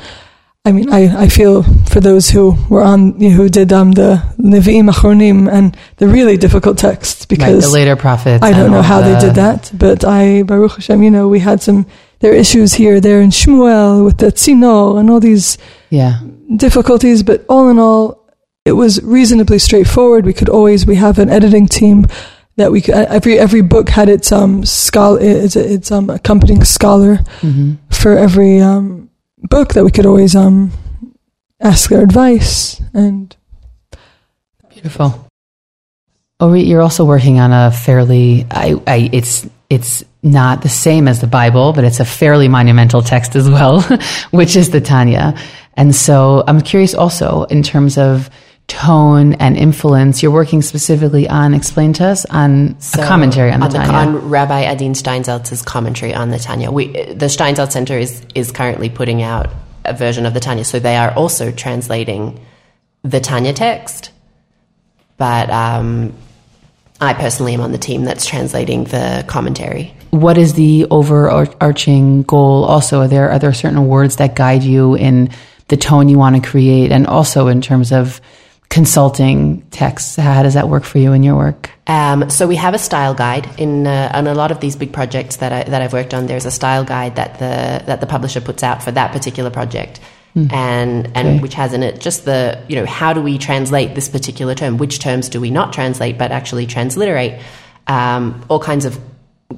[0.64, 3.92] I mean, I, I feel for those who were on you know, who did um,
[3.92, 8.44] the Nevi'im Achronim and the really difficult texts Right, because the later prophets.
[8.44, 11.60] I don't know how they did that, but I Baruch Hashem, you know, we had
[11.60, 11.86] some
[12.20, 15.58] there are issues here, there in Shmuel with the Tzino and all these
[15.90, 16.20] Yeah.
[16.54, 18.30] difficulties, but all in all,
[18.64, 20.24] it was reasonably straightforward.
[20.24, 22.06] We could always we have an editing team
[22.56, 27.16] that we could, every every book had its um scholar its, its um accompanying scholar
[27.40, 29.08] hmm for every um
[29.42, 30.72] book that we could always um
[31.60, 33.36] ask their advice and
[34.82, 35.28] Beautiful.
[36.40, 41.20] Ori, you're also working on a fairly, I, I, it's, it's not the same as
[41.20, 43.82] the Bible, but it's a fairly monumental text as well,
[44.32, 45.38] which is the Tanya.
[45.74, 48.28] And so I'm curious also in terms of
[48.72, 53.68] tone and influence, you're working specifically on, explain to us, on a commentary on the
[53.68, 53.92] Tanya.
[53.92, 56.70] on Rabbi Adin Steinsaltz's commentary on the Tanya.
[56.70, 59.50] We, the Steinsaltz Center is, is currently putting out
[59.84, 62.40] a version of the Tanya, so they are also translating
[63.02, 64.10] the Tanya text.
[65.18, 66.14] But um,
[66.98, 69.94] I personally am on the team that's translating the commentary.
[70.10, 74.94] what is the overarching goal also are there are there certain words that guide you
[74.94, 75.30] in
[75.68, 78.20] the tone you want to create and also in terms of
[78.72, 82.74] consulting texts how does that work for you in your work Um, so we have
[82.74, 85.80] a style guide in uh, on a lot of these big projects that I, that
[85.82, 86.26] I've worked on.
[86.26, 90.00] There's a style guide that the that the publisher puts out for that particular project,
[90.34, 91.38] and and Okay.
[91.44, 94.78] which has in it just the you know how do we translate this particular term?
[94.78, 97.34] Which terms do we not translate but actually transliterate?
[97.86, 98.98] Um, all kinds of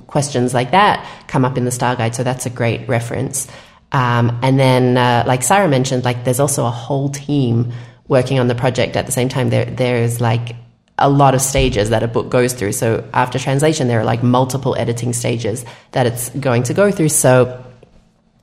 [0.06, 0.96] questions like that
[1.28, 2.14] come up in the style guide.
[2.14, 3.46] So that's a great reference.
[3.92, 7.72] Um, and then, uh, like Sarah mentioned, like there's also a whole team
[8.08, 9.50] working on the project at the same time.
[9.50, 10.56] There, there's like
[10.98, 12.72] a lot of stages that a book goes through.
[12.72, 17.08] So after translation, there are like multiple editing stages that it's going to go through.
[17.08, 17.64] So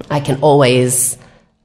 [0.10, 1.18] I can always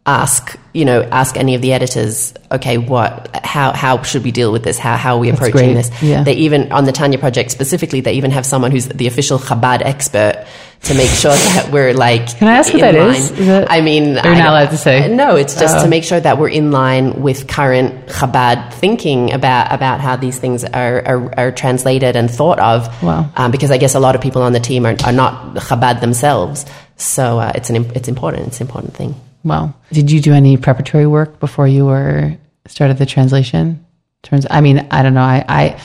[0.06, 4.52] ask, you know, ask any of the editors, okay, what, how, how should we deal
[4.52, 4.78] with this?
[4.78, 5.90] How, how are we approaching this?
[6.00, 6.22] Yeah.
[6.22, 9.82] They even, on the Tanya project specifically, they even have someone who's the official Chabad
[9.82, 10.46] expert
[10.82, 12.38] to make sure that we're like.
[12.38, 13.32] Can I ask what that is?
[13.32, 13.46] is?
[13.46, 15.12] That- I mean, You're I not allowed to say.
[15.12, 15.82] No, it's just Oh.
[15.82, 20.38] to make sure that we're in line with current Chabad thinking about, about how these
[20.38, 23.02] things are, are, are translated and thought of.
[23.02, 23.28] Wow.
[23.36, 26.00] Um, because I guess a lot of people on the team are, are not Chabad
[26.00, 26.64] themselves.
[26.96, 28.46] So uh, it's, an, it's important.
[28.48, 29.16] It's an important thing.
[29.46, 29.74] Wow.
[29.92, 33.86] Did you do any preparatory work before you were started the translation?
[34.22, 35.20] Turns I mean, I don't know.
[35.20, 35.80] I, I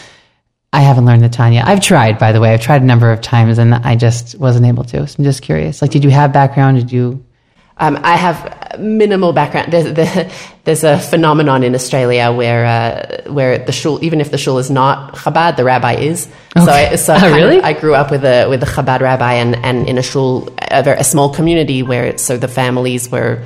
[0.73, 1.61] I haven't learned the Tanya.
[1.63, 2.53] I've tried, by the way.
[2.53, 5.05] I've tried a number of times and I just wasn't able to.
[5.05, 5.79] So I'm just curious.
[5.79, 6.79] Like, did you have background?
[6.79, 7.23] Did you
[7.81, 9.73] Um, I have minimal background.
[9.73, 10.29] There's, there,
[10.65, 14.69] there's a phenomenon in Australia where uh, where the shul, even if the shul is
[14.69, 16.27] not Chabad, the rabbi is.
[16.55, 17.59] So, I, so Oh, kind of- really?
[17.61, 20.83] I grew up with a with a Chabad rabbi and, and in a shul, a,
[20.83, 23.43] very, a small community where so the families were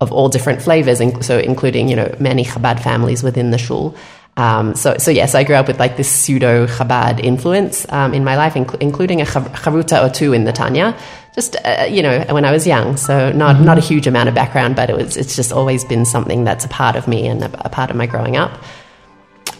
[0.00, 3.94] of all different flavors, so including you know many Chabad families within the shul.
[4.36, 8.24] Um, so, so yes, I grew up with like this pseudo Chabad influence um, in
[8.24, 10.96] my life, incl- including a charuta or two in the Tanya.
[11.34, 14.34] Just uh, you know, when I was young, so not not a huge amount of
[14.34, 17.42] background, but it was it's just always been something that's a part of me and
[17.42, 18.52] a, a part of my growing up.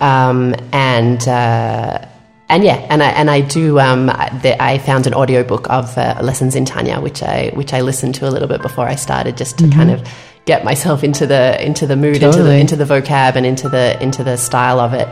[0.00, 2.06] Um, and uh,
[2.48, 3.80] and yeah, and I and I do.
[3.80, 7.80] Um, the, I found an audiobook of uh, lessons in Tanya, which I which I
[7.80, 10.06] listened to a little bit before I started, just to kind of
[10.44, 14.00] get myself into the into the mood, into the into the vocab, and into the
[14.02, 15.08] into the style of it.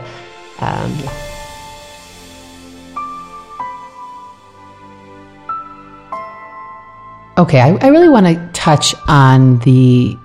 [0.59, 1.29] Um, yeah.
[7.35, 10.15] Okay, I, I really want to touch on the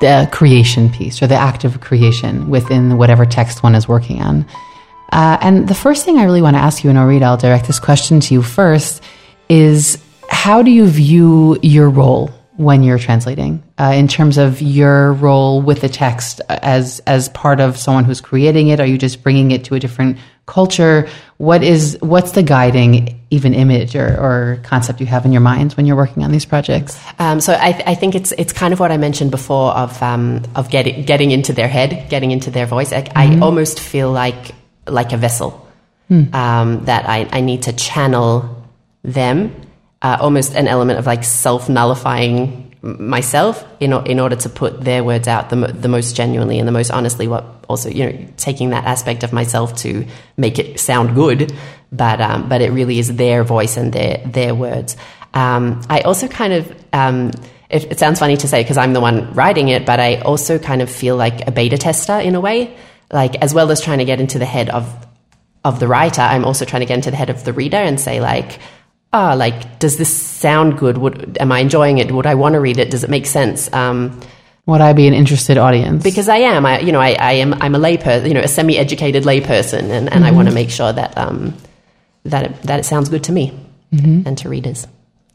[0.00, 4.44] the creation piece or the act of creation within whatever text one is working on.
[5.10, 7.66] Uh, and the first thing I really want to ask you, and I'll I'll direct
[7.66, 9.02] this question to you first,
[9.48, 15.12] is how do you view your role when you're translating uh, in terms of your
[15.12, 18.80] role with the text as as part of someone who's creating it?
[18.80, 21.08] Are you just bringing it to a different culture?
[21.36, 25.74] What is what's the guiding even image or, or concept you have in your mind
[25.74, 27.00] when you're working on these projects?
[27.20, 30.42] Um, so I, I think it's it's kind of what I mentioned before of um,
[30.56, 32.92] of getting getting into their head, getting into their voice.
[32.92, 34.52] I, I almost feel like
[34.88, 35.64] like a vessel
[36.10, 38.66] um, that I, I need to channel
[39.04, 39.54] them
[40.02, 45.02] uh, almost an element of like self nullifying myself in, in order to put their
[45.02, 48.70] words out the, the most genuinely and the most honestly what also you know taking
[48.70, 50.06] that aspect of myself to
[50.36, 51.52] make it sound good.
[51.90, 54.96] But um, but it really is their voice and their their words.
[55.34, 57.32] Um, I also kind of um,
[57.68, 60.58] it, it sounds funny to say because I'm the one writing it but I also
[60.58, 62.76] kind of feel like a beta tester in a way.
[63.10, 65.06] Like as well as trying to get into the head of
[65.64, 67.98] of the writer I'm also trying to get into the head of the reader and
[67.98, 68.60] say like
[69.12, 70.98] ah, oh, like, does this sound good?
[70.98, 72.10] Would, am I enjoying it?
[72.12, 72.90] Would I want to read it?
[72.90, 73.72] Does it make sense?
[73.72, 74.20] Um,
[74.66, 76.02] would I be an interested audience?
[76.02, 76.66] Because I am.
[76.66, 77.54] I, you know, I, I am.
[77.54, 78.28] I'm a layperson.
[78.28, 80.24] You know, a semi-educated layperson, and, and mm-hmm.
[80.24, 81.54] I want to make sure that um,
[82.24, 83.58] that it, that it sounds good to me
[83.92, 84.28] mm-hmm.
[84.28, 84.86] and to readers.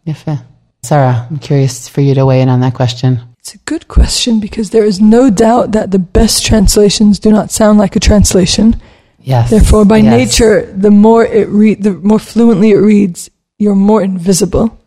[0.06, 0.46] Yeah, fair.
[0.84, 3.22] Sarah, I'm curious for you to weigh in on that question.
[3.40, 7.52] It's a good question because there is no doubt that the best translations do not
[7.52, 8.80] sound like a translation.
[9.20, 9.50] Yes.
[9.50, 10.12] Therefore, by yes.
[10.12, 13.30] nature, the more it read, the more fluently it reads,
[13.63, 14.78] you're more invisible.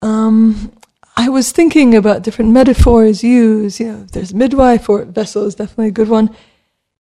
[0.00, 0.72] Um,
[1.16, 3.80] I was thinking about different metaphors used.
[3.80, 6.34] You know, there's midwife or vessel is definitely a good one.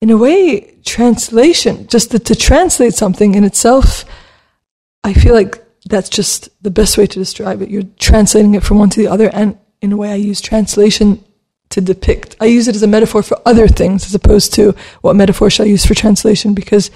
[0.01, 4.03] In a way, translation, just to, to translate something in itself,
[5.03, 7.69] I feel like that's just the best way to describe it.
[7.69, 11.23] You're translating it from one to the other, and in a way, I use translation
[11.69, 12.35] to depict.
[12.39, 15.65] I use it as a metaphor for other things as opposed to what metaphor shall
[15.65, 16.91] I use for translation because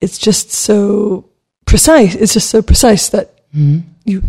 [0.00, 1.31] it's just so
[1.72, 2.14] precise.
[2.14, 3.80] It's just so precise that mm-hmm.
[4.04, 4.22] you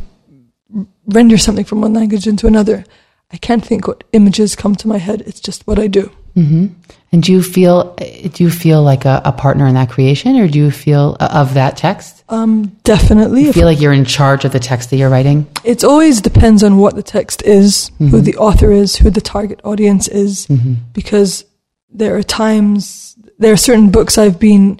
[1.08, 2.86] render something from one language into another.
[3.34, 5.23] I can't think what images come to my head.
[5.25, 6.10] It's just what I do.
[6.38, 6.67] Mm-hmm.
[7.12, 10.47] And do you feel do you feel like a, a, partner in that creation, or
[10.47, 12.23] do you feel uh, of that text?
[12.29, 13.43] Um, definitely.
[13.43, 15.45] You feel like you're in charge of the text that you're writing.
[15.63, 18.08] It always depends on what the text is, mm-hmm.
[18.08, 20.75] who the author is, who the target audience is, mm-hmm.
[20.93, 21.45] because
[21.91, 24.79] there are times there are certain books I've been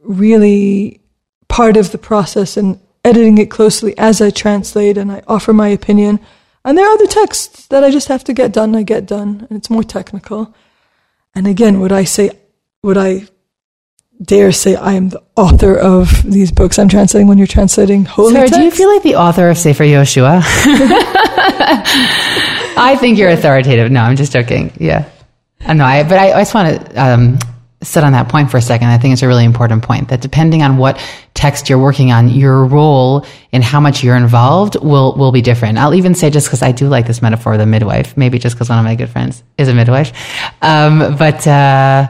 [0.00, 1.03] really
[1.48, 5.68] part of the process and editing it closely as I translate and I offer my
[5.68, 6.20] opinion.
[6.64, 9.46] And there are other texts that I just have to get done, I get done,
[9.48, 10.54] and it's more technical.
[11.34, 12.30] And again, would I say,
[12.82, 13.26] would I
[14.22, 18.32] dare say I am the author of these books I'm translating when you're translating holy
[18.32, 18.58] Sarah, text?
[18.58, 20.40] do you feel like the author of Sefer Yoshua?
[22.76, 23.90] I think you're authoritative.
[23.90, 24.72] No, I'm just joking.
[24.78, 25.08] Yeah.
[25.66, 27.38] No, I, but I, I just want to um,
[27.82, 28.88] sit on that point for a second.
[28.88, 30.98] I think it's a really important point that depending on what
[31.44, 35.76] text you're working on, your role in how much you're involved will, will be different.
[35.76, 38.56] I'll even say just because I do like this metaphor of the midwife, maybe just
[38.56, 40.10] because one of my good friends is a midwife.
[40.62, 42.08] Um, but, uh,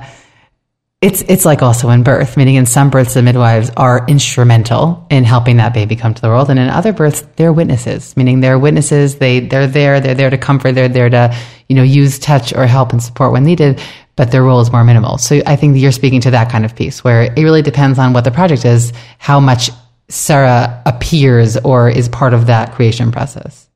[1.01, 5.25] it's, it's like also in birth, meaning in some births, the midwives are instrumental in
[5.25, 6.49] helping that baby come to the world.
[6.49, 9.19] And in other births, they're witnesses, meaning they're witnesses.
[9.19, 10.01] They, they're there.
[10.01, 10.73] They're there to comfort.
[10.73, 11.37] They're there to,
[11.69, 13.83] you know, use touch or help and support when needed
[14.17, 15.19] but their role is more minimal.
[15.19, 18.13] So I think you're speaking to that kind of piece where it really depends on
[18.13, 19.71] what the project is, how much
[20.09, 23.69] Sarah appears or is part of that creation process.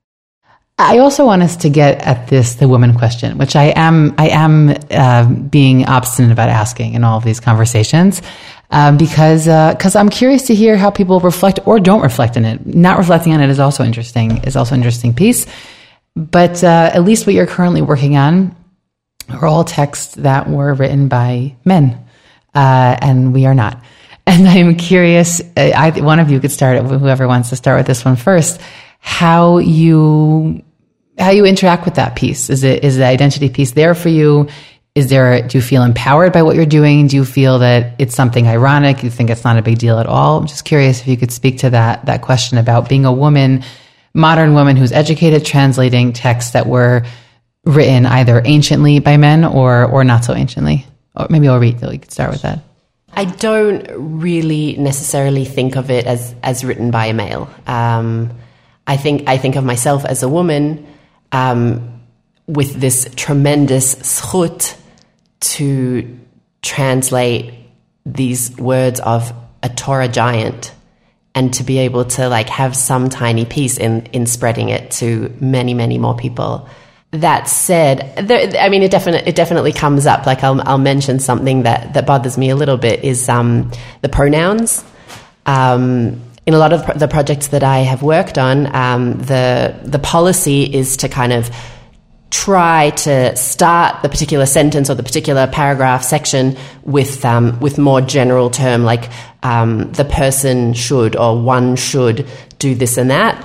[0.81, 4.29] I also want us to get at this the woman question, which I am I
[4.29, 8.23] am uh, being obstinate about asking in all of these conversations,
[8.71, 12.45] um, because because uh, I'm curious to hear how people reflect or don't reflect in
[12.45, 12.65] it.
[12.65, 15.47] Not reflecting on it is also interesting is also an interesting piece,
[16.15, 18.55] but uh, at least what you're currently working on
[19.31, 22.05] are all texts that were written by men,
[22.55, 23.83] uh, and we are not.
[24.29, 27.87] And I'm curious, uh, I, one of you could start, whoever wants to start with
[27.87, 28.61] this one first,
[28.99, 30.63] how you,
[31.19, 32.51] how you interact with that piece.
[32.51, 34.49] Is it, is the identity piece there for you?
[34.95, 37.07] Is there, do you feel empowered by what you're doing?
[37.07, 39.03] Do you feel that it's something ironic?
[39.03, 40.41] You think it's not a big deal at all?
[40.41, 43.65] I'm just curious if you could speak to that, that question about being a woman,
[44.13, 47.05] modern woman who's educated, translating texts that were
[47.65, 50.87] written either anciently by men or or not so anciently.
[51.15, 51.81] Or maybe I'll read.
[51.83, 52.61] You could start with that.
[53.13, 53.87] I don't
[54.21, 57.51] really necessarily think of it as as written by a male.
[57.67, 58.31] Um,
[58.87, 60.87] I think I think of myself as a woman
[61.33, 62.01] um,
[62.47, 64.77] with this tremendous zchut
[65.41, 66.19] to
[66.63, 67.55] translate
[68.07, 70.73] these words of a Torah giant
[71.35, 75.35] and to be able to like have some tiny piece in in spreading it to
[75.41, 76.69] many many more people
[77.11, 80.27] that said, there, I mean, it definitely it definitely comes up.
[80.27, 83.71] Like I'll I'll mention something that that bothers me a little bit is um,
[84.03, 84.85] the pronouns.
[85.47, 89.99] Um, in a lot of the projects that I have worked on, um, the the
[89.99, 91.51] policy is to kind of
[92.31, 98.03] try to start the particular sentence or the particular paragraph section with um, with more
[98.03, 99.11] general term like
[99.43, 102.27] um, the person should or one should
[102.59, 103.43] do this and that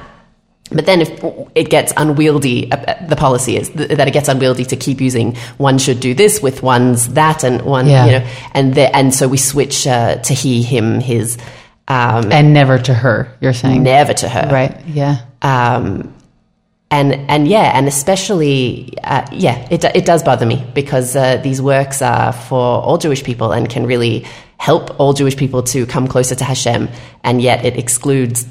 [0.74, 1.10] but then if
[1.56, 5.36] it gets unwieldy, uh, uh, the policy is that it gets unwieldy to keep using
[5.58, 8.06] one should do this with one's that and one, yeah.
[8.06, 11.38] you know, and the, and so we switch uh, to he, him, his.
[11.88, 13.84] Um, And never to her, you're saying.
[13.84, 14.50] never to her.
[14.52, 14.86] Right.
[14.88, 15.26] Yeah.
[15.42, 16.14] Um,
[16.94, 21.60] and and yeah, and especially uh, yeah, it it does bother me because uh, these
[21.62, 24.26] works are for all Jewish people and can really
[24.58, 26.90] help all Jewish people to come closer to Hashem,
[27.24, 28.46] and yet it excludes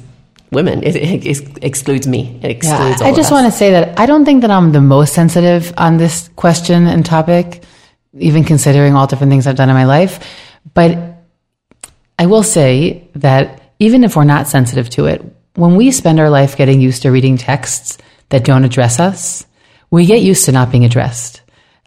[0.52, 0.82] women.
[0.84, 2.38] It, it ex- excludes me.
[2.42, 3.00] It excludes.
[3.00, 5.72] Yeah, I just want to say that I don't think that I'm the most sensitive
[5.76, 7.64] on this question and topic,
[8.18, 10.20] even considering all different things I've done in my life.
[10.74, 10.98] But
[12.18, 15.24] I will say that even if we're not sensitive to it,
[15.54, 17.98] when we spend our life getting used to reading texts
[18.28, 19.44] that don't address us,
[19.90, 21.42] we get used to not being addressed.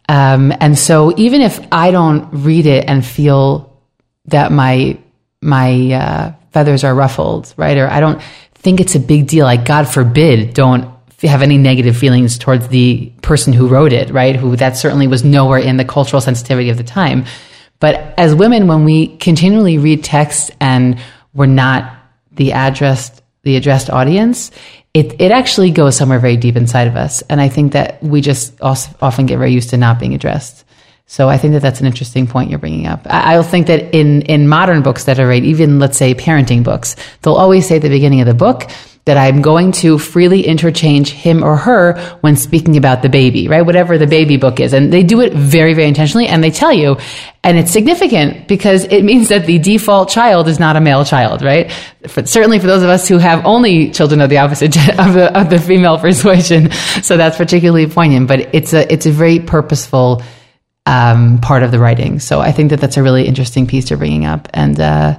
[0.09, 3.81] Um, and so even if I don't read it and feel
[4.25, 4.99] that my
[5.41, 7.77] my uh, feathers are ruffled, right?
[7.77, 8.21] Or I don't
[8.65, 9.45] think it's a big deal.
[9.45, 10.91] Like God forbid, don't
[11.21, 14.35] have any negative feelings towards the person who wrote it, right?
[14.35, 17.25] Who that certainly was nowhere in the cultural sensitivity of the time.
[17.79, 20.99] But as women, when we continually read texts and
[21.35, 21.95] we're not
[22.31, 24.49] the addressed the addressed audience,
[24.95, 27.21] it it actually goes somewhere very deep inside of us.
[27.29, 30.64] And I think that we just also often get very used to not being addressed.
[31.07, 33.05] So I think that that's an interesting point you're bringing up.
[33.05, 36.63] I, I think that in, in modern books that are read, even let's say parenting
[36.63, 38.69] books, they'll always say at the beginning of the book
[39.05, 43.61] that I'm going to freely interchange him or her when speaking about the baby, right?
[43.61, 44.73] Whatever the baby book is.
[44.73, 46.97] And they do it very, very intentionally and they tell you,
[47.43, 51.43] and it's significant because it means that the default child is not a male child,
[51.43, 51.71] right?
[52.07, 55.39] For, certainly for those of us who have only children of the opposite of the,
[55.39, 56.71] of the female persuasion.
[56.71, 60.23] So that's particularly poignant, but it's a, it's a very purposeful,
[60.85, 62.19] um, part of the writing.
[62.19, 64.47] So I think that that's a really interesting piece you're bringing up.
[64.53, 65.17] And, uh,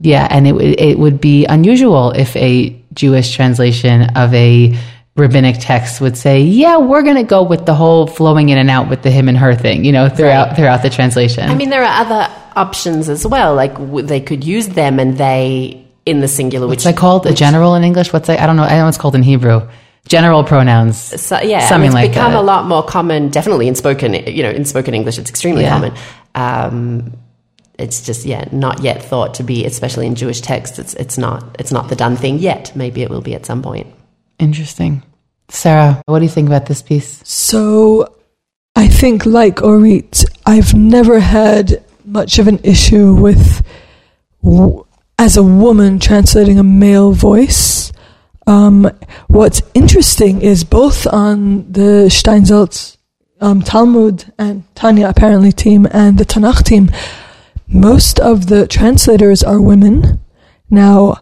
[0.00, 4.76] yeah, and it, would it would be unusual if a Jewish translation of a
[5.14, 8.68] rabbinic text would say, "Yeah, we're going to go with the whole flowing in and
[8.68, 10.56] out with the him and her thing," you know, throughout Right.
[10.56, 11.48] throughout the translation.
[11.48, 13.54] I mean, there are other options as well.
[13.54, 17.26] Like w- they could use them and they in the singular, which what's that called?
[17.26, 18.12] A general in English?
[18.12, 18.40] What's that?
[18.40, 18.64] I don't know.
[18.64, 19.68] I know it's called in Hebrew.
[20.08, 20.98] General pronouns.
[20.98, 22.38] So, yeah, something and it's like become that.
[22.38, 23.28] a lot more common.
[23.30, 25.70] Definitely in spoken, you know, in spoken English, it's extremely Yeah.
[25.70, 25.92] common.
[26.34, 27.12] Um,
[27.78, 30.78] it's just yeah, not yet thought to be, especially in Jewish texts.
[30.78, 32.72] It's it's not it's not the done thing yet.
[32.74, 33.86] Maybe it will be at some point.
[34.38, 35.02] Interesting.
[35.48, 37.20] Sarah, what do you think about this piece?
[37.24, 38.14] So
[38.74, 43.62] I think, like Orit, I've never had much of an issue with,
[44.42, 44.84] w-
[45.18, 47.92] as a woman, translating a male voice.
[48.46, 48.90] Um,
[49.28, 52.96] what's interesting is both on the Steinsaltz
[53.40, 56.90] um, Talmud and Tanya apparently team and the Tanakh team,
[57.66, 60.20] most of the translators are women.
[60.70, 61.16] Now,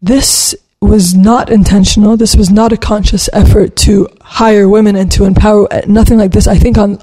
[0.00, 2.16] this was not intentional.
[2.16, 5.72] This was not a conscious effort to hire women and to empower.
[5.72, 6.46] uh, Nothing like this.
[6.46, 6.98] I think on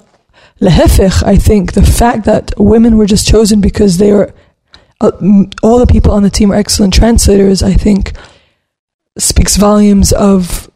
[0.61, 4.33] lehefich, I think the fact that women were just chosen because they are
[5.01, 5.11] uh,
[5.61, 7.61] all the people on the team are excellent translators.
[7.63, 8.13] I think
[9.17, 10.69] speaks volumes of.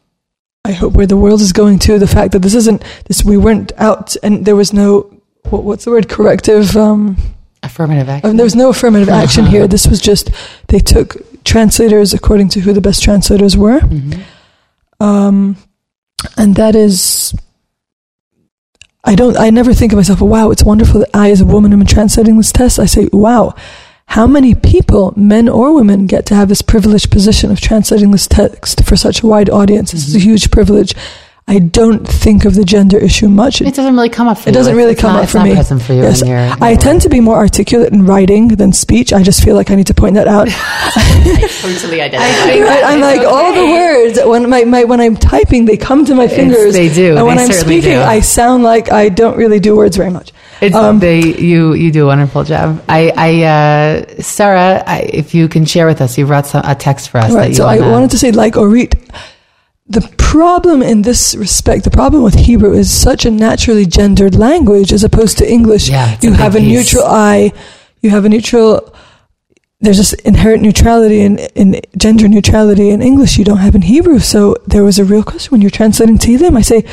[0.65, 3.23] I hope where the world is going to the fact that this isn't this.
[3.23, 5.09] We weren't out and there was no
[5.49, 6.75] what, what's the word corrective.
[6.75, 7.15] Um,
[7.63, 8.31] Affirmative action.
[8.31, 9.65] um, there was no affirmative action here.
[9.67, 10.29] This was just
[10.67, 11.15] they took
[11.45, 14.21] translators according to who the best translators were, Mhm.
[14.99, 15.55] um,
[16.37, 17.33] and that is.
[19.05, 19.37] I don't.
[19.37, 20.19] I never think of myself.
[20.19, 22.77] Wow, it's wonderful that I, as a woman, am translating this test.
[22.77, 23.55] I say, wow,
[24.07, 28.25] how many people, men or women, get to have this privileged position of translating this
[28.27, 29.91] text for such a wide audience?
[29.91, 30.29] This is a mm-hmm.
[30.29, 30.95] huge privilege.
[31.49, 33.61] I don't think of the gender issue much.
[33.61, 34.53] It doesn't really come up for It you.
[34.53, 35.53] doesn't really it's come not- up it's for not me.
[35.53, 36.21] present for you Yes.
[36.21, 39.13] in your, I tend to be more articulate in writing than speech.
[39.13, 40.47] I just feel like I need to point that out.
[41.61, 42.59] Totally identify.
[42.59, 42.83] Right?
[42.83, 46.27] I'm like all the words when my, my when I'm typing, they come to my
[46.27, 46.73] fingers.
[46.73, 47.15] they do.
[47.15, 48.01] And when They I'm speaking, do.
[48.01, 50.33] I sound like I don't really do words very much.
[50.61, 52.83] It's, Um, they, you, you do a wonderful job.
[52.89, 56.73] I, I, uh, Sarah, I, if you can share with us, you brought some, a
[56.75, 57.49] text for us that Right.
[57.49, 58.95] you So I wanna- wanted to say, like Orit,
[59.87, 64.91] the problem in this respect, the problem with Hebrew is such a naturally gendered language
[64.91, 65.89] as opposed to English.
[65.89, 66.67] Yeah, it's a you have a piece.
[66.93, 67.53] neutral I,
[68.01, 68.93] you have a neutral.
[69.79, 73.37] There's just inherent neutrality in, in gender neutrality in English.
[73.37, 74.19] You don't have in Hebrew.
[74.19, 76.57] So there was a real question when you're translating Tehillim.
[76.57, 76.83] I say,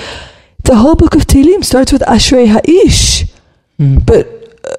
[0.65, 3.25] the whole book of Tehillim starts with Ashrei Ha'ish,
[3.81, 4.05] Mm.
[4.07, 4.27] but.
[4.65, 4.77] uh,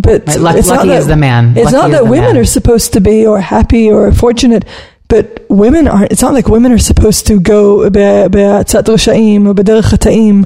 [0.00, 1.44] But Right, luck- it's lucky not that, is the man.
[1.56, 2.42] It's Lucky not that women man.
[2.42, 4.64] are supposed to be or happy or fortunate,
[5.08, 6.12] but women aren't.
[6.12, 10.38] It's not like women are supposed to go be'atzat rasha'im or b'derech hata'im,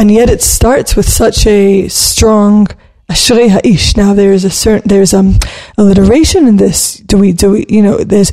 [0.00, 2.68] and yet it starts with such a strong
[3.10, 3.96] ashrei ha'ish.
[4.02, 5.36] Now there is a certain there's um
[5.76, 6.78] alliteration in this.
[7.10, 8.32] Do we do we you know there's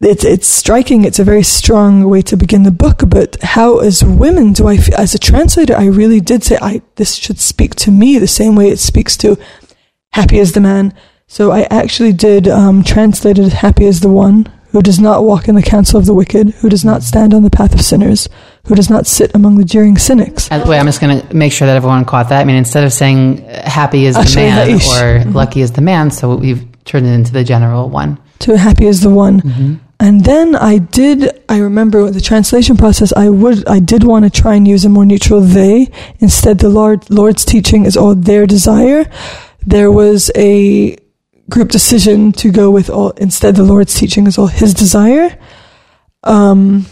[0.00, 1.04] it's it's striking.
[1.04, 3.02] It's a very strong way to begin the book.
[3.06, 7.14] But how, as women, do I, as a translator, I really did say, I this
[7.14, 9.36] should speak to me the same way it speaks to
[10.12, 10.92] happy as the man,
[11.32, 15.46] So I actually did um, translate it happy as the one who does not walk
[15.46, 18.28] in the counsel of the wicked, who does not stand on the path of sinners,
[18.66, 20.50] who does not sit among the jeering cynics.
[20.50, 22.40] Wait, I'm just going to make sure that everyone caught that.
[22.40, 26.10] I mean, instead of saying uh, happy is the man or lucky is the man,
[26.10, 28.18] so we've turned it into the general one.
[28.40, 29.80] To happy as the one.
[30.00, 34.30] And then I did, I remember the translation process, I would, I did want to
[34.30, 35.88] try and use a more neutral they.
[36.20, 39.04] Instead, the Lord, Lord's teaching is all their desire.
[39.66, 40.96] There was a
[41.50, 45.38] group decision to go with all, instead the Lord's teaching is all his desire.
[46.24, 46.86] Um,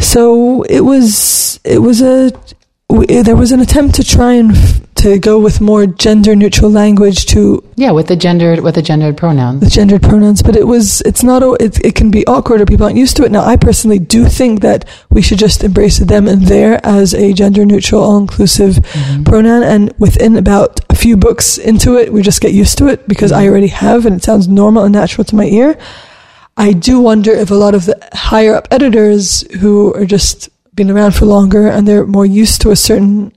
[0.00, 2.32] so it was, it was a,
[2.88, 7.26] there was an attempt to try and f- to go with more gender neutral language
[7.26, 9.60] to Yeah, with the gendered with the gendered pronouns.
[9.60, 12.66] the gendered pronouns, but it was it's not a- it, it can be awkward or
[12.66, 13.32] people aren't used to it.
[13.32, 17.32] Now, I personally do think that we should just embrace them and there as a
[17.32, 19.22] gender neutral, all inclusive mm-hmm.
[19.24, 19.62] pronoun.
[19.62, 23.30] And within about a few books into it, we just get used to it because
[23.30, 23.50] I mm-hmm.
[23.50, 25.78] already have, and it sounds normal and natural to my ear.
[26.56, 30.90] I do wonder if a lot of the higher up editors who are just been
[30.90, 33.32] around for longer and they're more used to a certain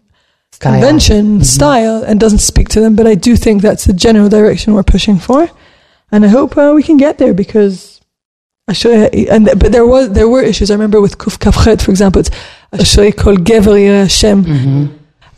[0.61, 0.73] Style.
[0.73, 2.95] convention style and doesn't speak to them.
[2.95, 5.49] But I do think that's the general direction we're pushing for,
[6.11, 7.73] and I hope uh, we can get there because.
[8.69, 10.69] Ashrei- And but there was there were issues.
[10.71, 12.29] I remember with Kuf Kafchet, for example, it's
[12.71, 14.85] Ashrei Kol Gever Hashem, Mm-hmm.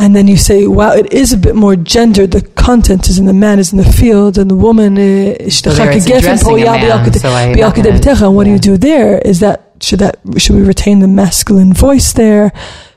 [0.01, 2.30] and then you say, "Wow, it is a bit more gendered.
[2.32, 5.69] The content is in the man is in the field, and the woman is So
[5.86, 6.76] there it's addressing man,
[7.21, 9.17] so I- And what do you do there?
[9.32, 12.51] Is that should that should we retain the masculine voice there?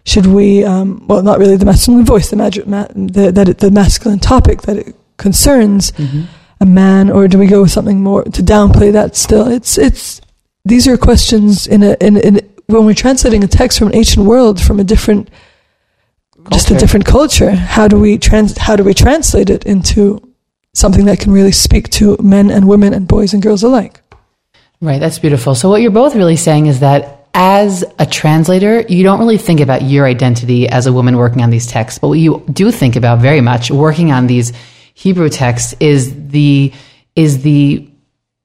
[0.07, 0.65] Should we?
[0.65, 4.21] Um, well, not really the masculine voice, the, magic, ma- the that it, the masculine
[4.21, 5.93] topic that it concerns
[6.61, 9.17] a man, or do we go with something more to downplay that?
[9.17, 10.21] Still, it's it's
[10.65, 14.27] these are questions in a in in when we're translating a text from an ancient
[14.27, 15.29] world from a different
[16.53, 17.51] just a different culture.
[17.51, 20.21] How do we trans how do we translate it into
[20.73, 24.01] something that can really speak to men and women and boys and girls alike?
[24.81, 25.55] Right, that's beautiful.
[25.55, 29.61] So what you're both really saying is that as a translator, you don't really think
[29.61, 32.97] about your identity as a woman working on these texts, but what you do think
[32.97, 34.55] about very much working on these
[34.95, 36.73] Hebrew texts is the
[37.15, 37.91] is the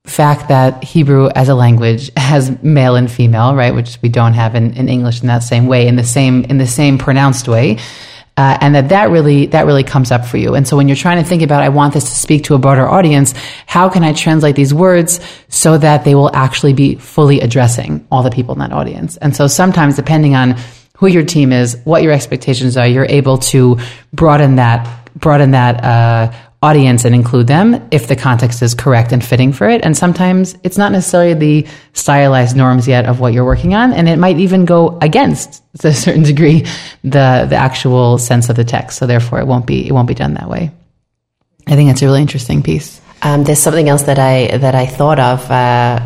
[0.03, 4.55] fact that Hebrew as a language has male and female, right, which we don't have
[4.55, 7.77] in, in English in that same way, in the same in the same pronounced way.
[8.41, 10.55] Uh, and that that really that really comes up for you.
[10.55, 12.57] And so when you're trying to think about, I want this to speak to a
[12.57, 13.35] broader audience,
[13.67, 18.23] how can I translate these words so that they will actually be fully addressing all
[18.23, 19.15] the people in that audience?
[19.17, 20.55] And so sometimes, depending on
[20.97, 23.77] who your team is, what your expectations are, you're able to
[24.11, 29.25] broaden that broaden that uh, audience and include them if the context is correct and
[29.25, 29.83] fitting for it.
[29.83, 34.07] And sometimes it's not necessarily the stylized norms yet of what you're working on, and
[34.07, 36.65] it might even go against to a certain degree
[37.03, 38.97] the the actual sense of the text.
[38.97, 40.71] So therefore, it won't be it won't be done that way.
[41.67, 43.01] I think that's a really interesting piece.
[43.23, 45.99] Um, there's something else that I that I thought of uh,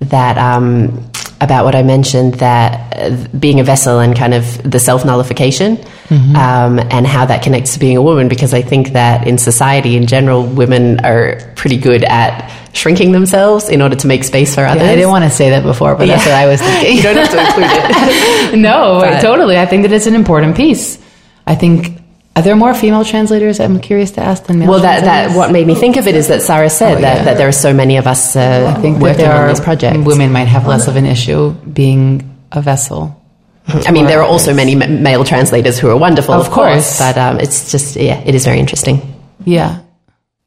[0.00, 1.10] that um,
[1.44, 5.78] about what I mentioned that uh, being a vessel and kind of the self nullification
[6.10, 9.96] um, and how that connects to being a woman because I think that in society
[9.96, 14.64] in general women are pretty good at shrinking themselves in order to make space for
[14.64, 14.82] others.
[14.82, 16.96] I didn't want to say that before, but that's what I was thinking.
[16.96, 18.58] you don't have to include it.
[18.68, 19.56] no, But- totally.
[19.58, 20.98] I think that it's an important piece.
[21.46, 21.93] I think
[22.36, 23.60] are there more female translators?
[23.60, 24.70] I'm curious to ask than male.
[24.70, 27.16] Well, that, that what made me think of it is that Sarah said Oh, that,
[27.18, 27.24] yeah.
[27.24, 29.48] that there are so many of us uh, I think that working there on are
[29.48, 29.98] these projects.
[29.98, 33.20] women might have less of an issue being a vessel.
[33.66, 36.98] I mean, there are also many male translators who are wonderful, Of of, course, course.
[36.98, 39.00] but um, it's just yeah, it is very interesting.
[39.44, 39.80] Yeah.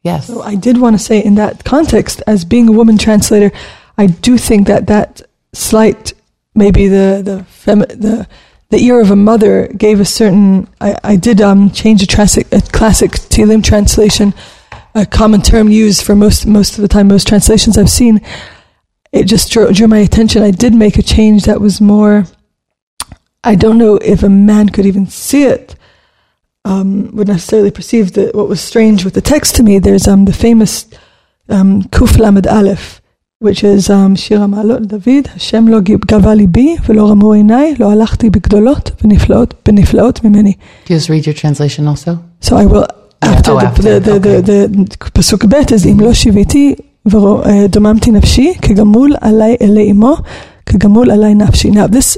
[0.04, 0.28] Yes.
[0.28, 3.52] So I did want to say in that context, as being a woman translator,
[3.98, 5.22] I do think that that
[5.54, 6.14] slight,
[6.54, 8.28] maybe the the femi- the
[8.70, 10.68] the ear of a mother gave a certain.
[10.82, 14.34] I, I did um, change a classic a classic translation,
[14.94, 18.22] a common term used for most most of the time most translations I've seen.
[19.12, 20.44] It just drew, drew my attention.
[20.44, 22.26] I did make a change that was more.
[23.44, 25.76] I don't know if a man could even see it
[26.66, 29.80] um, would necessarily perceive that what was strange with the text to me.
[29.80, 30.86] There's um, the famous
[31.48, 33.02] um, Kuf Lamed Aleph,
[33.39, 38.31] which is um, Shir HaMa'alot David, Hashem lo gava libi v'lo ramu einai, lo halachti
[38.31, 40.59] b'gdolot v'niflaot b'niflaot mimeni.
[40.87, 42.23] Just read your translation also.
[42.41, 42.87] So I will,
[43.21, 44.41] after, oh, the, after, the, the, okay.
[44.41, 46.77] the, the, Pasuk Bet is Im lo shiviti
[47.07, 50.17] ודוממתי נפשי כגמול עלי אלי אמו
[50.67, 51.71] כגמול עלי נפשי.
[51.71, 52.17] Now this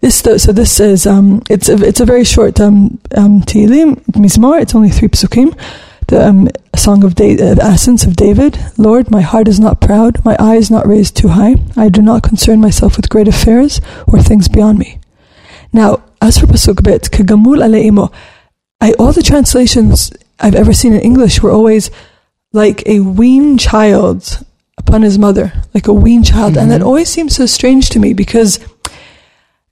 [0.00, 4.60] this so this is um it's a, it's a very short um um Tehillim Mizmor
[4.62, 5.52] it's only three psukim
[6.07, 8.57] the um, song of da- uh, the ascents of David.
[8.77, 10.23] Lord my heart is not proud.
[10.23, 11.55] My eye is not raised too high.
[11.75, 14.99] I do not concern myself with great affairs or things beyond me.
[15.73, 18.13] Now as for pasuk bet kagamul aleimo.
[18.81, 21.89] I all the translations I've ever seen in English were always
[22.51, 24.45] like a weaned child
[24.77, 26.57] upon his mother, like a weaned child.
[26.57, 28.59] And that always seems so strange to me because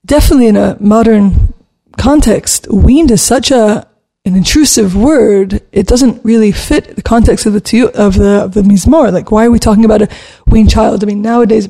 [0.05, 1.53] definitely in a modern
[1.97, 3.87] context, weaned is such a
[4.25, 5.61] an intrusive word.
[5.71, 9.11] It doesn't really fit the context of the tu- of the of the mizmor.
[9.11, 10.09] Like, why are we talking about a
[10.47, 11.03] weaned child?
[11.03, 11.67] I mean, nowadays,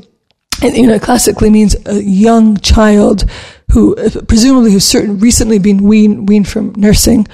[0.61, 3.25] it, you know, classically means a young child
[3.71, 7.27] who presumably who's certain recently been weaned weaned from nursing.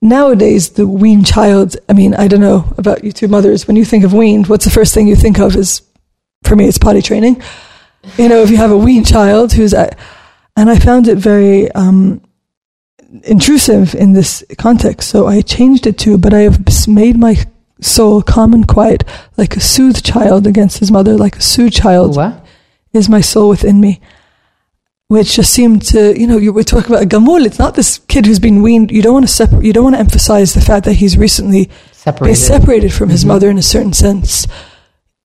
[0.00, 1.76] Nowadays, the weaned child.
[1.88, 3.66] I mean, I don't know about you two mothers.
[3.66, 5.56] When you think of weaned, what's the first thing you think of?
[5.56, 5.82] Is
[6.44, 7.42] for me, it's potty training.
[8.16, 9.98] You know, if you have a weaned child who's at,
[10.56, 12.20] and I found it very um,
[13.24, 15.08] intrusive in this context.
[15.08, 17.36] So I changed it to, but I have made my
[17.80, 19.04] soul calm and quiet,
[19.36, 22.44] like a soothed child against his mother, like a soothed child What?
[22.92, 24.00] is my soul within me.
[25.08, 27.46] Which just seemed to, you know, you were talking about a gamul.
[27.46, 28.90] It's not this kid who's been weaned.
[28.90, 29.64] You don't want to separate.
[29.64, 32.36] You don't want to emphasize the fact that he's recently Separated.
[32.36, 33.28] separated from his mm-hmm.
[33.28, 34.48] mother in a certain sense.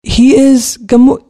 [0.03, 1.23] He is gamu,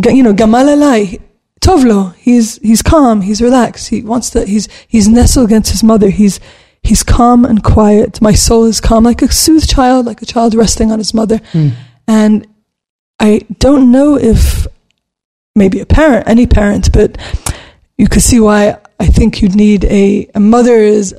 [0.00, 1.20] ga- you know, gamalalai,
[1.62, 2.14] tovlo.
[2.16, 3.22] He's he's calm.
[3.22, 3.88] He's relaxed.
[3.88, 4.44] He wants to.
[4.44, 6.10] He's he's nestled against his mother.
[6.10, 6.40] He's
[6.82, 8.20] he's calm and quiet.
[8.20, 11.40] My soul is calm, like a soothed child, like a child resting on his mother.
[11.52, 11.68] Hmm.
[12.06, 12.46] And
[13.18, 14.66] I don't know if
[15.54, 17.16] maybe a parent, any parent, but
[17.96, 21.14] you could see why I think you'd need a, a mother's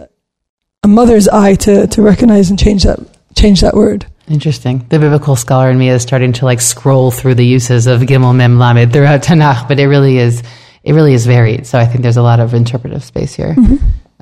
[0.84, 3.00] a mother's eye to, to recognize and change that
[3.36, 4.06] change that word.
[4.30, 4.86] Interesting.
[4.88, 8.34] The biblical scholar in me is starting to like scroll through the uses of Gimel
[8.34, 10.44] Mem Lamed throughout Tanakh, but it really is
[10.84, 11.68] it really is varied.
[11.68, 13.56] So I think there's a lot of interpretive space here.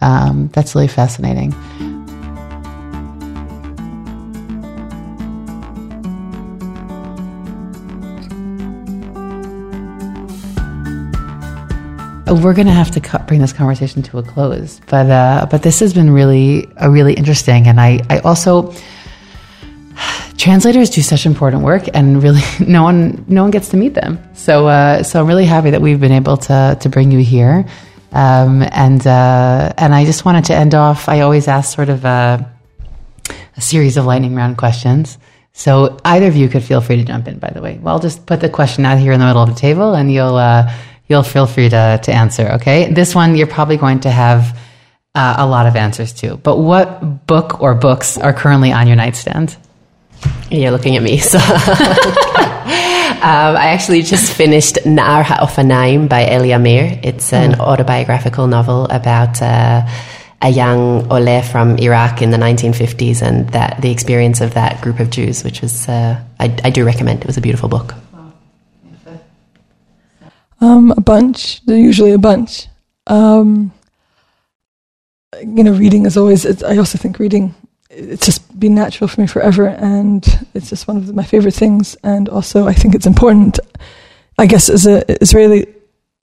[0.02, 1.54] Um, that's really fascinating.
[12.28, 15.62] We're going to have to cut, bring this conversation to a close, but uh, but
[15.62, 18.74] this has been really uh, really interesting, and I I also
[20.42, 24.20] translators do such important work and really no one no one gets to meet them.
[24.34, 27.66] So uh, so i'm really happy that we've been able to to bring you here.
[28.12, 32.04] Um, and uh, and i just wanted to end off i always ask sort of
[32.04, 32.46] a,
[33.56, 35.18] a series of lightning round questions.
[35.54, 37.78] So either of you could feel free to jump in by the way.
[37.82, 40.12] Well i'll just put the question out here in the middle of the table and
[40.12, 40.74] you'll uh,
[41.08, 42.92] you'll feel free to to answer okay?
[42.92, 44.58] This one you're probably going to have
[45.14, 46.38] uh, a lot of answers to.
[46.38, 49.58] But what book or books are currently on your nightstand
[50.50, 51.22] You're looking at me.
[51.32, 51.40] So
[53.24, 57.00] um, I actually just finished Nar HaOfanaim by Eli Amir.
[57.04, 59.88] It's an autobiographical novel about uh,
[60.42, 65.00] a young Oleh from Iraq in the 1950s and that the experience of that group
[65.00, 67.22] of Jews, which was, uh, I, I do recommend.
[67.22, 67.94] It was a beautiful book.
[70.60, 71.64] Um, a bunch.
[71.66, 72.68] They're usually a bunch.
[73.08, 73.72] Um,
[75.42, 76.46] you know, reading is always.
[76.46, 77.56] It's, I also think reading.
[77.94, 81.96] It's just been natural for me forever, and it's just one of my favorite things.
[82.04, 83.60] And also, I think it's important.
[84.38, 85.68] I guess as a Israeli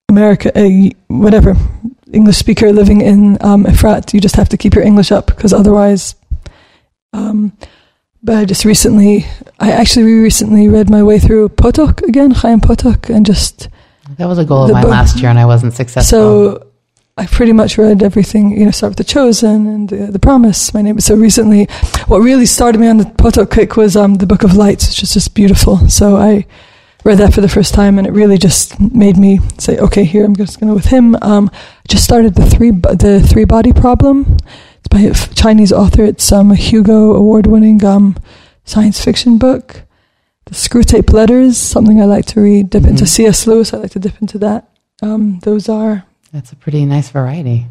[0.08, 1.54] America, a whatever
[2.12, 5.52] English speaker living in um, Efrat, you just have to keep your English up because
[5.52, 6.14] otherwise.
[7.12, 7.52] Um,
[8.22, 9.26] but I just recently,
[9.60, 13.68] I actually recently read my way through Potok again, Chaim Potok, and just
[14.16, 16.18] That was a goal of mine book- last year, and I wasn't successful.
[16.58, 16.66] so
[17.18, 20.72] I pretty much read everything, you know, start with The Chosen and The, the Promise,
[20.72, 21.00] My Name.
[21.00, 21.64] So recently,
[22.06, 25.02] what really started me on the Potok kick was um, The Book of Lights, which
[25.02, 25.88] is just beautiful.
[25.88, 26.46] So I
[27.04, 30.24] read that for the first time, and it really just made me say, okay, here,
[30.24, 31.16] I'm just going to go with him.
[31.20, 31.58] Um, I
[31.88, 34.36] just started the three, the three Body Problem.
[34.78, 36.04] It's by a Chinese author.
[36.04, 38.16] It's um, a Hugo award-winning um,
[38.64, 39.82] science fiction book.
[40.44, 42.70] The Screwtape Letters, something I like to read.
[42.70, 43.08] Dip into Mhm.
[43.08, 43.46] C.S.
[43.46, 44.68] Lewis, I like to dip into that.
[45.02, 47.66] Um, those are That's a pretty nice variety.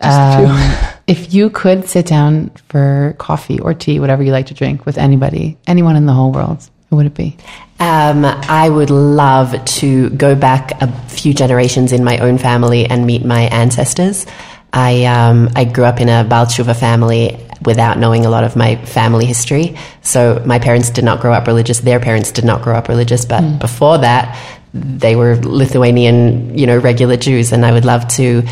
[0.00, 0.72] Um,
[1.06, 4.98] if you could sit down for coffee or tea, whatever you like to drink, with
[4.98, 7.36] anybody, anyone in the whole world, who would it be?
[7.80, 13.06] Um, I would love to go back a few generations in my own family and
[13.06, 14.26] meet my ancestors.
[14.72, 18.54] I um, I grew up in a Baal Tshuva family without knowing a lot of
[18.54, 19.76] my family history.
[20.02, 21.80] So my parents did not grow up religious.
[21.80, 23.24] Their parents did not grow up religious.
[23.24, 24.36] But before that,
[24.80, 28.42] they were Lithuanian, you know, regular Jews, and I would love to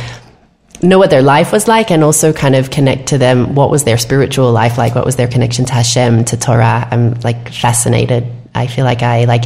[0.82, 3.84] know what their life was like and also kind of connect to them what was
[3.84, 8.26] their spiritual life like what was their connection to hashem to torah i'm like fascinated
[8.54, 9.44] i feel like i like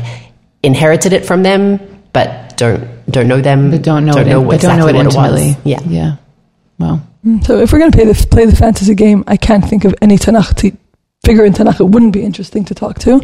[0.65, 1.79] inherited it from them
[2.13, 5.11] but don't don't know them But don't know don't it, know but exactly don't know
[5.11, 5.51] it what intimately.
[5.51, 6.17] it was yeah Yeah.
[6.81, 9.65] Well, mm, So if we're going to play the, play the fantasy game, I can't
[9.65, 10.77] think of any Tanakh
[11.25, 13.21] figure in Tanakh it wouldn't be interesting to talk to.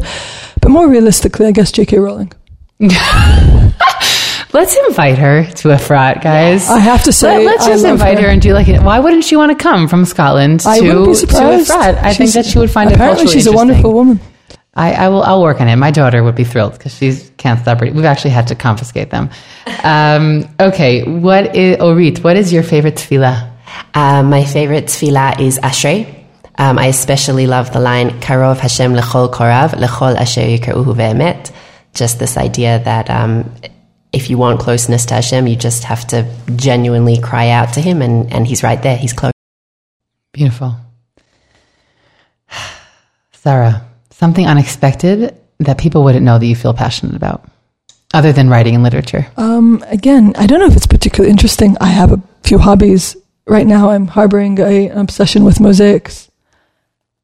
[0.61, 1.97] But more realistically, I guess J.K.
[1.99, 2.31] Rowling.
[4.53, 6.69] let's invite her to Efrat, guys.
[6.69, 8.27] I have to say, Let, us I just love invite her.
[8.27, 8.81] and do like it.
[8.81, 11.67] Why wouldn't she want to come from Scotland I to, wouldn't be to a surprised.
[11.67, 11.95] frat?
[11.97, 13.67] I think She's- that she would find it apparently culturally she's a interesting.
[13.83, 14.19] wonderful woman.
[14.75, 15.23] I, I will.
[15.23, 15.75] I'll work on it.
[15.75, 17.95] My daughter would be thrilled because she can't stop reading.
[17.95, 19.31] We've actually had to confiscate them.
[19.83, 22.23] Um, okay, what is Orit?
[22.23, 23.53] What is your favorite tefillah?
[23.95, 26.13] Uh, my favorite tefillah is Ashrei.
[26.59, 31.51] Um, I especially love the line "Karov Hashem lechol korav lechol asher yikruhu ve'emet."
[31.97, 33.51] Just this idea that um,
[34.13, 38.03] if you want closeness to Hashem, you just have to genuinely cry out to Him,
[38.03, 38.95] and, and He's right there.
[38.95, 39.31] He's close.
[40.31, 40.75] Beautiful.
[43.31, 47.43] Sarah, something unexpected that people wouldn't know that you feel passionate about,
[48.13, 49.25] other than writing and literature.
[49.35, 51.75] Um, again, I don't know if it's particularly interesting.
[51.81, 53.17] I have a few hobbies.
[53.47, 56.29] Right now, I'm harboring a, an obsession with mosaics.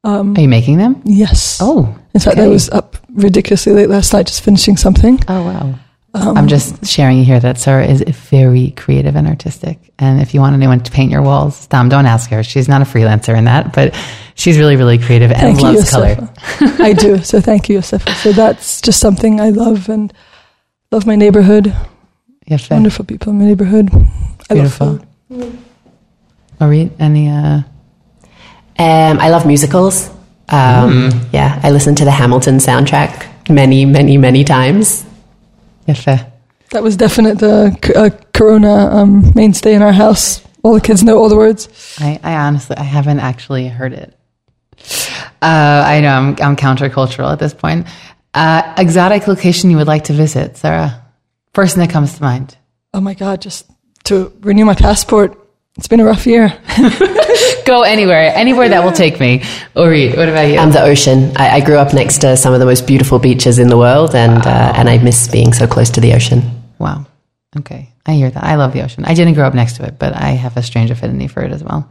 [0.04, 1.02] Are you making them?
[1.06, 1.60] Yes.
[1.62, 5.20] Oh, In fact, I was up ridiculously late last night just finishing something.
[5.28, 5.76] Oh wow.
[6.16, 9.80] Um, I'm just sharing here that Sarah is very creative and artistic.
[9.98, 12.44] And if you want anyone to paint your walls, Dom, don't ask her.
[12.44, 13.96] She's not a freelancer in that, but
[14.36, 16.30] she's really, really creative and Thank you, loves color.
[16.80, 17.18] I do.
[17.24, 18.14] So thank you, Yosefa.
[18.22, 20.14] So that's just something I love and
[20.92, 21.74] love my neighborhood.
[22.46, 22.76] Yeah, fair.
[22.76, 23.90] Wonderful people in my neighborhood.
[24.52, 24.88] I Beautiful.
[24.88, 25.58] love food.
[26.60, 27.62] Marie, any, uh,
[28.78, 30.12] Um, I love musicals.
[30.54, 35.06] Um, Yeah, I listened to the Hamilton soundtrack many, many, many times.
[35.88, 36.32] yeah, fair.
[36.72, 40.42] That was definite the uh, Corona um, mainstay in our house.
[40.64, 41.68] All the kids know all the words.
[42.00, 44.18] I, I honestly, I haven't actually heard it.
[45.42, 47.86] Uh, I know I'm, I'm countercultural at this point.
[48.34, 51.02] Uh, exotic location you would like to visit, Sarah?
[51.54, 52.58] First thing that comes to mind.
[52.94, 53.70] Oh my God, just
[54.06, 55.38] to renew my passport.
[55.78, 56.50] It's been a rough year.
[57.66, 59.44] Go anywhere, anywhere that will take me.
[59.76, 60.60] Ori, what about you?
[60.60, 61.36] Um, the ocean.
[61.36, 64.14] I, I grew up next to some of the most beautiful beaches in the world,
[64.14, 66.42] and uh, and I miss being so close to the ocean.
[66.78, 67.08] Wow.
[67.58, 67.90] Okay.
[68.06, 68.44] I hear that.
[68.44, 69.06] I love the ocean.
[69.06, 71.52] I didn't grow up next to it, but I have a strange affinity for it
[71.52, 71.90] as well.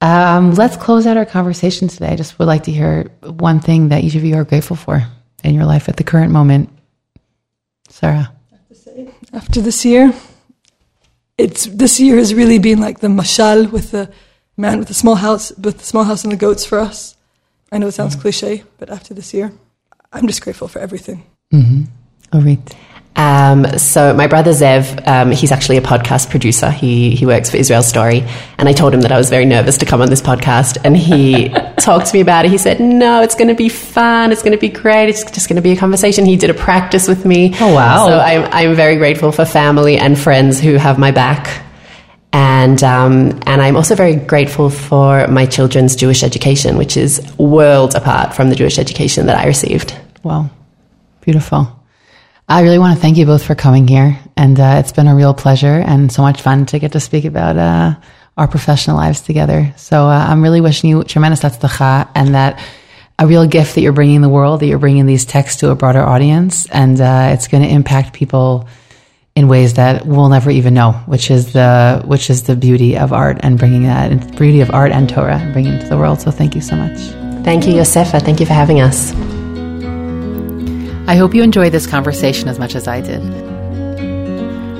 [0.00, 2.08] Um, let's close out our conversation today.
[2.08, 5.06] I just would like to hear one thing that each of you are grateful for
[5.42, 6.68] in your life at the current moment.
[7.88, 8.30] Sarah.
[9.32, 10.12] After this year,
[11.38, 14.10] it's this year has really been like the mashal with the
[14.56, 17.16] man with the small house, with the small house and the goats for us.
[17.72, 18.20] I know it sounds mm.
[18.20, 19.52] cliche, but after this year,
[20.12, 21.24] I'm just grateful for everything.
[21.52, 21.84] Mm-hmm.
[22.32, 22.76] Orit.
[23.16, 26.70] Um, so my brother Zev, um, he's actually a podcast producer.
[26.70, 28.24] He he works for Israel Story,
[28.58, 30.96] and I told him that I was very nervous to come on this podcast, and
[30.96, 31.48] he
[31.78, 32.50] talked to me about it.
[32.50, 34.32] He said, "No, it's going to be fun.
[34.32, 35.08] It's going to be great.
[35.08, 37.54] It's just going to be a conversation." He did a practice with me.
[37.60, 38.08] Oh, wow.
[38.08, 41.62] So I'm I'm very grateful for family and friends who have my back.
[42.32, 47.94] And um, and I'm also very grateful for my children's Jewish education, which is worlds
[47.94, 49.94] apart from the Jewish education that I received.
[50.24, 50.50] Wow.
[51.20, 51.83] Beautiful.
[52.48, 54.18] I really want to thank you both for coming here.
[54.36, 57.24] And uh, it's been a real pleasure and so much fun to get to speak
[57.24, 57.94] about uh,
[58.36, 59.72] our professional lives together.
[59.76, 62.62] So uh, I'm really wishing you tremendous atzlacha and that
[63.18, 65.74] a real gift that you're bringing the world, that you're bringing these texts to a
[65.74, 66.68] broader audience.
[66.68, 68.68] And uh, it's going to impact people
[69.34, 73.12] in ways that we'll never even know, which is the which is the beauty of
[73.12, 75.98] art and bringing that, and beauty of art and Torah and bringing it to the
[75.98, 76.20] world.
[76.20, 76.98] So thank you so much.
[77.44, 78.22] Thank you, Yosefa.
[78.22, 79.12] Thank you for having us.
[81.06, 83.20] I hope you enjoyed this conversation as much as I did.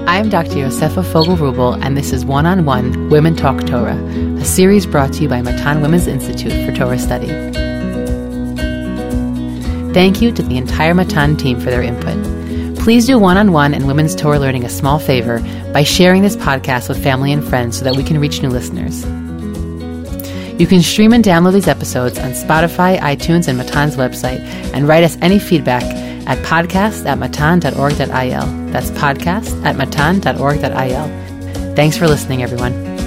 [0.09, 0.55] I am Dr.
[0.55, 3.99] Yosefa Fogel Wruble, and this is One on One Women Talk Torah,
[4.39, 7.27] a series brought to you by Matan Women's Institute for Torah Study.
[9.93, 12.17] Thank you to the entire Matan team for their input.
[12.79, 15.41] Please do one on one and women's Torah learning a small favor
[15.75, 19.05] by sharing this podcast with family and friends so that we can reach new listeners.
[20.59, 24.41] You can stream and download these episodes on Spotify, iTunes, and Matan's website,
[24.73, 25.83] and write us any feedback
[26.27, 28.71] at podcast at matan.org.il.
[28.71, 31.75] That's podcast at matan.org.il.
[31.75, 33.04] Thanks for listening, everyone.